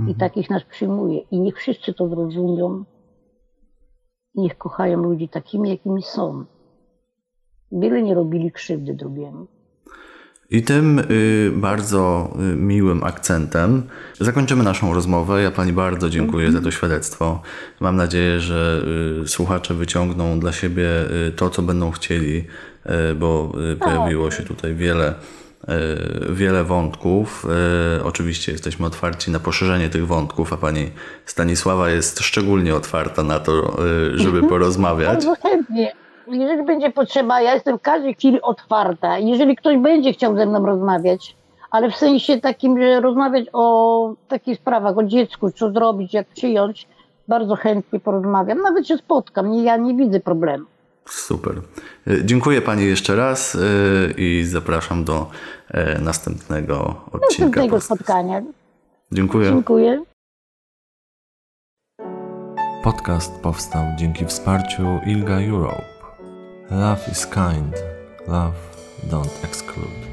i 0.09 0.15
takich 0.15 0.51
nas 0.51 0.65
przyjmuje. 0.65 1.19
I 1.19 1.41
niech 1.41 1.57
wszyscy 1.57 1.95
to 1.95 2.09
zrozumią. 2.09 2.85
I 4.35 4.41
niech 4.41 4.59
kochają 4.59 5.03
ludzi 5.03 5.29
takimi, 5.29 5.71
jakimi 5.71 6.03
są. 6.03 6.45
Byle 7.73 8.03
nie 8.03 8.15
robili 8.15 8.53
krzywdy 8.53 8.95
drugiemu. 8.95 9.47
I 10.51 10.63
tym 10.63 10.99
y, 10.99 11.51
bardzo 11.55 12.33
y, 12.53 12.57
miłym 12.57 13.05
akcentem 13.05 13.83
zakończymy 14.21 14.65
naszą 14.65 14.95
rozmowę. 14.95 15.43
Ja 15.43 15.51
Pani 15.51 15.73
bardzo 15.73 16.11
dziękuję 16.11 16.53
za 16.53 16.61
to 16.61 16.71
świadectwo. 16.71 17.43
Mam 17.81 17.97
nadzieję, 17.97 18.41
że 18.41 18.83
y, 19.25 19.29
słuchacze 19.29 19.75
wyciągną 19.75 20.41
dla 20.41 20.53
siebie 20.53 20.89
to, 21.37 21.51
co 21.51 21.63
będą 21.63 21.91
chcieli, 21.91 22.45
bo 23.17 23.53
y, 23.73 23.77
pojawiło 23.77 24.31
się 24.31 24.43
tutaj 24.43 24.75
wiele, 24.75 25.15
wiele 26.31 26.65
wątków. 26.65 27.47
Oczywiście 28.05 28.53
jesteśmy 28.53 28.87
otwarci 28.87 29.31
na 29.31 29.41
poszerzenie 29.41 29.89
tych 29.89 30.07
wątków, 30.07 30.53
a 30.53 30.57
Pani 30.57 30.91
Stanisława 31.27 31.91
jest 31.91 32.21
szczególnie 32.21 32.75
otwarta 32.75 33.23
na 33.23 33.41
to, 33.41 33.77
żeby 34.15 34.43
porozmawiać. 34.49 35.09
Bardzo 35.09 35.35
chętnie. 35.43 35.93
Jeżeli 36.31 36.63
będzie 36.63 36.91
potrzeba, 36.91 37.41
ja 37.41 37.55
jestem 37.55 37.79
w 37.79 37.83
każdej 37.83 38.15
chwili 38.15 38.43
otwarta. 38.43 39.19
Jeżeli 39.19 39.57
ktoś 39.57 39.77
będzie 39.77 40.13
chciał 40.13 40.37
ze 40.37 40.47
mną 40.47 40.67
rozmawiać, 40.67 41.37
ale 41.71 41.91
w 41.91 41.97
sensie 41.97 42.41
takim, 42.41 42.83
że 42.83 43.01
rozmawiać 43.01 43.47
o 43.53 44.15
takich 44.29 44.59
sprawach, 44.59 44.99
o 44.99 45.03
dziecku, 45.03 45.51
co 45.51 45.71
zrobić, 45.71 46.15
jak 46.15 46.27
przyjąć, 46.27 46.87
bardzo 47.29 47.57
chętnie 47.57 48.01
porozmawiam. 48.01 48.59
Nawet 48.59 48.89
się 48.89 48.97
spotkam, 48.97 49.51
nie, 49.51 49.63
ja 49.63 49.77
nie 49.77 49.95
widzę 49.95 50.21
problemu. 50.21 50.65
Super. 51.09 51.53
Y, 52.09 52.25
Dziękuję 52.25 52.63
Pani 52.63 52.85
jeszcze 52.87 53.17
raz 53.17 53.55
y, 53.55 54.15
i 54.19 54.45
zapraszam 54.45 55.05
do 55.05 55.27
y, 55.71 56.01
następnego 56.01 56.77
odcinka. 57.13 57.21
Następnego 57.21 57.81
spotkania. 57.81 58.43
Dziękuję. 59.13 59.51
Dziękuję. 59.51 60.03
Podcast 62.85 63.41
powstał 63.43 63.83
dzięki 63.99 64.27
wsparciu 64.27 64.83
ILGA 65.07 65.41
Europe. 65.41 65.90
Love 66.71 67.09
is 67.09 67.25
kind. 67.25 67.75
Love 68.29 68.55
don't 69.09 69.33
exclude. 69.43 70.10